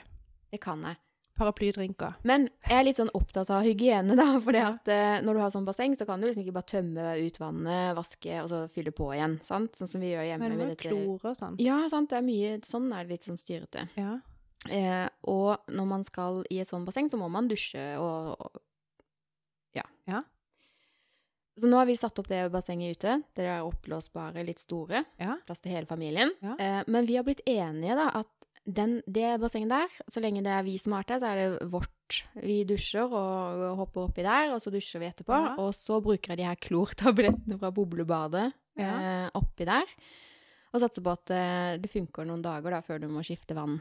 [0.53, 0.97] Det kan jeg.
[1.39, 2.16] Paraplydrinker.
[2.28, 4.26] Men jeg er litt sånn opptatt av hygiene, da.
[4.45, 7.39] For eh, når du har sånn basseng, så kan du liksom ikke bare tømme ut
[7.41, 9.39] vannet, vaske, og så fylle på igjen.
[9.47, 9.78] sant?
[9.78, 10.89] Sånn som vi gjør hjemme Men det dette.
[10.89, 11.59] klore og sånn.
[11.62, 12.11] Ja, sant.
[12.11, 13.86] Det er mye Sånn er det litt sånn styrete.
[13.99, 14.16] Ja.
[14.68, 18.64] Eh, og når man skal i et sånt basseng, så må man dusje og, og
[19.78, 19.84] Ja.
[20.11, 20.24] Ja.
[21.59, 23.16] Så nå har vi satt opp det bassenget ute.
[23.34, 25.01] Det er oppblåsbare, litt store.
[25.18, 25.36] Ja.
[25.47, 26.30] Plass til hele familien.
[26.43, 26.55] Ja.
[26.55, 28.28] Eh, men vi har blitt enige, da, at
[28.68, 31.68] den, det bassenget der, så lenge det er vi som har det, så er det
[31.72, 32.18] vårt.
[32.44, 35.32] Vi dusjer og hopper oppi der, og så dusjer vi etterpå.
[35.32, 35.54] Ja.
[35.62, 38.90] Og så bruker jeg de her klortablettene fra boblebadet Ja.
[39.00, 39.88] eh, oppi der.
[40.72, 43.78] Og satser på at eh, det funker noen dager da, før du må skifte vann.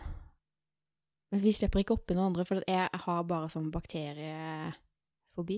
[1.33, 5.57] Men vi slipper ikke oppi noen andre, for jeg har bare sånn bakteriefobi.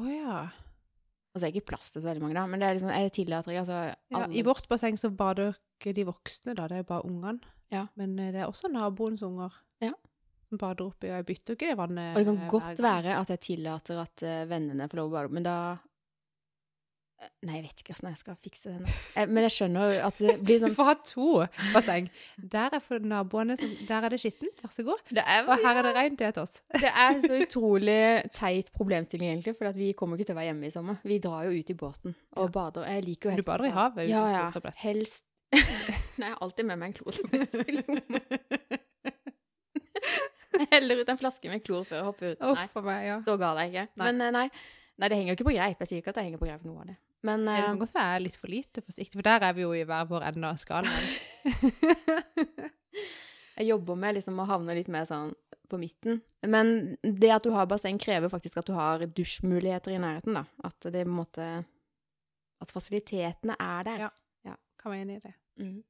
[0.00, 0.36] Å ja.
[0.48, 3.12] Altså, det er ikke plass til så veldig mange, da, men det er liksom, jeg
[3.16, 3.80] tillater ikke, altså
[4.16, 4.24] ja.
[4.32, 6.66] I vårt basseng så bader ikke de voksne, da.
[6.72, 7.40] Det er bare ungene.
[7.72, 7.86] Ja.
[7.96, 9.52] Men eh, det er også naboens unger
[9.82, 9.92] Ja.
[10.48, 12.82] som bader oppi, og jeg bytter jo ikke det vannet Og det kan eh, godt
[12.84, 15.56] være at jeg tillater at eh, vennene får lov å bade, men da
[17.46, 18.78] Nei, jeg vet ikke hvordan jeg skal fikse det.
[18.82, 19.26] nå.
[19.30, 21.26] Men jeg skjønner jo at det blir sånn Du får ha to
[21.70, 22.08] basseng.
[22.50, 25.04] Der er for naboene som Der er det skittent, vær så god.
[25.06, 26.56] Det er, Og her er det rent til oss.
[26.82, 28.00] det er så utrolig
[28.34, 30.98] teit problemstilling, egentlig, for at vi kommer ikke til å være hjemme i sommer.
[31.06, 32.50] Vi drar jo ut i båten og Ja.
[32.58, 32.88] bader.
[32.90, 34.72] Jeg liker jo Du bader i havet Ja, ja.
[34.82, 35.22] Helst
[36.18, 37.14] Nei, jeg har alltid med meg en klor.
[40.52, 42.42] Jeg heller ut en flaske med klor før jeg hopper ut.
[42.42, 42.66] Nei.
[42.68, 43.16] oh, meg, ja.
[43.24, 44.00] Så gal er jeg ikke.
[44.00, 44.08] Nei.
[44.08, 44.44] Men eh, nei.
[45.00, 45.80] nei, det henger jo ikke på greip.
[45.82, 46.96] Jeg sier ikke at det henger på greip noe av det.
[47.26, 49.72] Men Det eh, kan godt være litt for lite forsiktig, for der er vi jo
[49.76, 51.08] i hver vår ende av skalaen.
[53.58, 55.32] jeg jobber med liksom å havne litt mer sånn
[55.72, 56.20] på midten.
[56.44, 60.44] Men det at du har basseng, krever faktisk at du har dusjmuligheter i nærheten, da.
[60.68, 61.52] At det på en måte
[62.62, 64.04] At fasilitetene er der.
[64.46, 64.56] Ja.
[64.78, 65.32] Kan være enig i det.
[65.60, 65.80] Mm.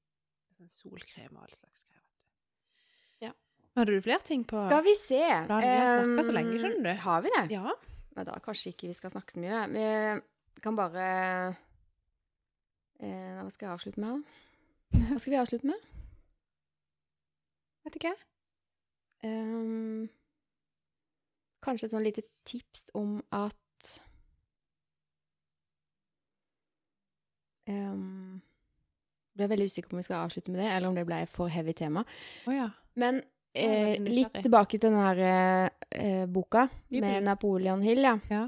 [0.57, 1.99] Sånn solkrem og all slags du.
[3.27, 3.33] Ja.
[3.79, 5.63] Hadde du flere ting på Skal vi se planen?
[5.63, 6.93] Vi har snakket så lenge, skjønner du.
[7.07, 7.45] Har vi det?
[7.55, 7.77] Ja.
[8.13, 9.63] Nei, da kanskje ikke vi skal snakke så mye.
[9.73, 11.07] Vi kan bare
[13.01, 14.99] eh, Hva skal jeg avslutte med, da?
[15.09, 15.89] Hva skal vi avslutte med?
[17.83, 18.13] Vet ikke.
[19.23, 20.09] Um,
[21.63, 23.89] kanskje et sånn lite tips om at
[27.71, 28.43] um,
[29.37, 31.49] Ble veldig usikker på om vi skal avslutte med det, eller om det ble for
[31.53, 32.05] heavy tema.
[32.47, 32.67] Oh, ja.
[33.01, 33.23] Men
[33.55, 38.19] eh, litt tilbake til den her eh, boka med Napoleon Hill, ja.
[38.29, 38.43] ja.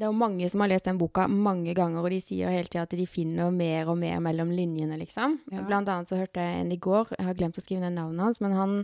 [0.00, 2.70] Det er jo mange som har lest den boka mange ganger, og de sier hele
[2.70, 5.40] tida at de finner mer og mer mellom linjene, liksom.
[5.52, 5.64] Ja.
[5.66, 8.24] Blant annet så hørte jeg en i går, jeg har glemt å skrive ned navnet
[8.24, 8.78] hans, men han,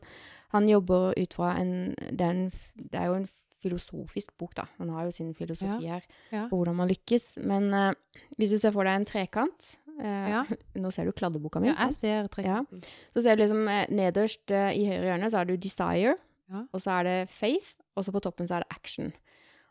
[0.52, 2.42] han jobber ut fra en det, en
[2.74, 3.30] det er jo en
[3.64, 4.66] filosofisk bok, da.
[4.82, 6.44] Han har jo sin filosofi her Ja.
[6.50, 7.38] på hvordan man lykkes.
[7.48, 7.92] Men eh,
[8.36, 9.70] hvis du ser for deg en trekant
[10.00, 10.44] eh, Ja.
[10.82, 11.68] Nå ser du kladdeboka mi.
[11.68, 12.82] ja, jeg ser trekanten.
[13.14, 16.16] Så ser du liksom eh, nederst eh, i høyre hjørne så har du desire,
[16.50, 16.64] Ja.
[16.72, 19.12] og så er det faith, og så på toppen så er det action.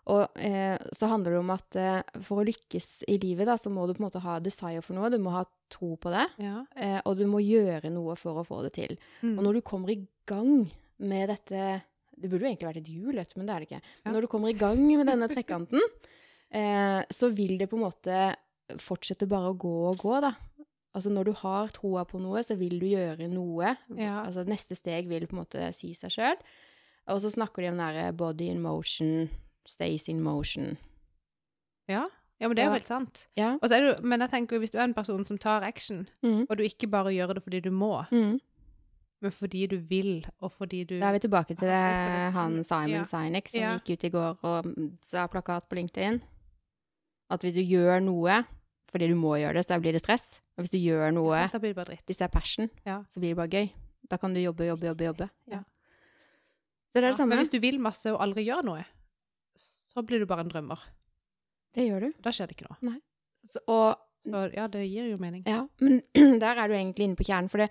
[0.08, 3.72] Og eh, så handler det om at eh, for å lykkes i livet, da, så
[3.74, 6.28] må du på en måte ha desire for noe, du må ha tro på det,
[6.44, 6.60] Ja.
[6.78, 8.98] eh, og du må gjøre noe for å få det til.
[9.24, 9.38] Mm.
[9.40, 10.68] Og når du kommer i gang
[11.00, 11.82] med dette
[12.16, 13.82] Det burde jo egentlig vært et hjul, men det er det ikke.
[13.82, 14.02] Ja.
[14.06, 15.82] Men når du kommer i gang med denne trekanten,
[16.52, 18.20] eh, så vil det på en måte
[18.82, 20.34] fortsette bare å gå og gå, da.
[20.96, 23.76] Altså når du har troa på noe, så vil du gjøre noe.
[24.00, 24.22] Ja.
[24.24, 26.38] Altså neste steg vil på en måte si seg sjøl.
[27.08, 29.30] Og så snakker de om den der body in motion,
[29.68, 30.78] stays in motion.
[31.88, 32.06] ja.
[32.38, 33.28] Ja, men det er jo helt sant.
[33.40, 33.54] Ja.
[33.64, 36.06] Og så er det, men jeg tenker hvis du er en person som tar action,
[36.22, 36.46] Mm.
[36.50, 38.40] og du ikke bare gjør det fordi du må, Mm.
[39.22, 42.90] men fordi du vil, og fordi du Da er vi tilbake til det, han Simon
[42.90, 43.04] ja.
[43.04, 44.66] Sinek som gikk ut i går og
[45.02, 46.22] sa plakat på LinkedIn.
[47.30, 48.46] At hvis du gjør noe
[48.96, 50.38] fordi du må gjøre det, så blir det stress.
[50.56, 52.06] Og hvis du gjør noe sant, blir det bare dritt.
[52.08, 53.02] hvis det er passion, Ja.
[53.12, 53.70] så blir det bare gøy.
[54.10, 55.30] Da kan du jobbe, jobbe, jobbe, jobbe.
[55.52, 55.60] Ja.
[55.60, 57.36] Så det er det samme.
[57.36, 58.86] Men hvis du vil masse og aldri gjør noe,
[59.92, 60.80] så blir du bare en drømmer.
[61.76, 62.14] Det gjør du.
[62.24, 63.00] Da skjer det ikke noe.
[63.46, 65.44] Så, og Så ja, det gir jo mening.
[65.46, 66.02] Ja, men
[66.42, 67.68] der er du egentlig inne på kjernen, for det,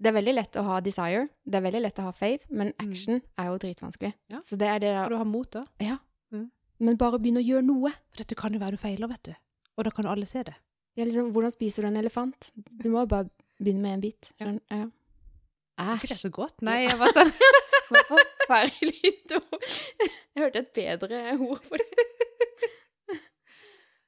[0.00, 2.70] det er veldig lett å ha desire, det er veldig lett å ha faith, men
[2.80, 4.14] action er jo dritvanskelig.
[4.32, 4.40] Ja.
[4.46, 5.66] Så det er det Og du har mot da.
[5.84, 5.98] Ja.
[6.32, 6.46] Mm.
[6.80, 7.92] Men bare begynn å gjøre noe.
[8.10, 9.34] For dette kan jo være du feiler, vet du.
[9.76, 10.54] Og da kan alle se det.
[10.96, 12.50] Ja, liksom, hvordan spiser du en elefant?
[12.54, 14.32] Du må jo bare begynne med en bit.
[14.40, 14.52] Ja.
[14.70, 14.88] Ja.
[15.78, 16.26] Er ikke det Æsj.
[16.26, 16.62] så godt?
[16.62, 17.32] Nei, jeg var sånn
[17.92, 19.64] Forferdelig ord.
[20.02, 22.06] Jeg hørte et bedre ord for det.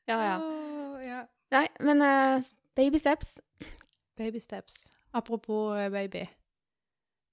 [0.08, 0.36] Ja, ja.
[0.40, 1.22] Oh, ja.
[1.54, 2.44] Nei, men uh,
[2.76, 3.38] baby steps.
[4.16, 4.90] Baby steps.
[5.16, 6.26] Apropos eh, baby.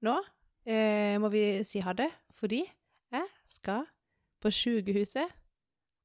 [0.06, 0.16] Nå
[0.66, 2.08] eh, må vi si ha det,
[2.38, 2.62] fordi
[3.12, 3.84] jeg skal
[4.42, 5.34] på sykehuset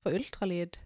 [0.02, 0.78] på ultralyd.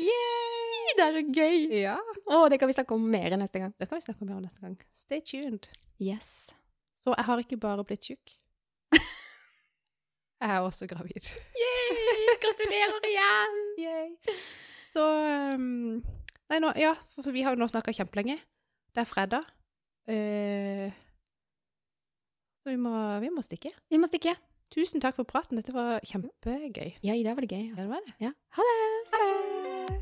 [0.00, 0.94] Yay!
[0.96, 1.58] Det er så gøy!
[1.80, 1.96] Ja.
[2.26, 3.74] Oh, det kan vi snakke om mer neste gang.
[3.78, 4.76] Det kan vi snakke mer om neste gang.
[4.96, 5.68] Stay tuned.
[6.02, 6.50] Yes.
[7.00, 8.34] Så jeg har ikke bare blitt tjukk.
[10.40, 11.28] Jeg er også gravid.
[11.62, 12.34] Yay!
[12.42, 13.60] Gratulerer igjen!
[13.84, 14.36] Yay.
[14.88, 15.04] Så
[15.54, 16.00] um,
[16.50, 18.40] Nei, nå, ja, for vi har jo nå snakka kjempelenge.
[18.90, 19.46] Det er fredag.
[20.10, 20.88] Uh,
[22.60, 23.70] så vi må, vi må stikke.
[23.88, 24.34] Vi må stikke.
[24.70, 25.58] Tusen takk for praten.
[25.58, 26.92] Dette var kjempegøy.
[27.02, 27.64] Ja, i dag var det gøy.
[27.64, 27.82] Ja, Altså.
[27.82, 28.14] det var det.
[28.20, 28.30] Ja.
[28.58, 28.78] Ha det!
[29.10, 29.98] Ha det!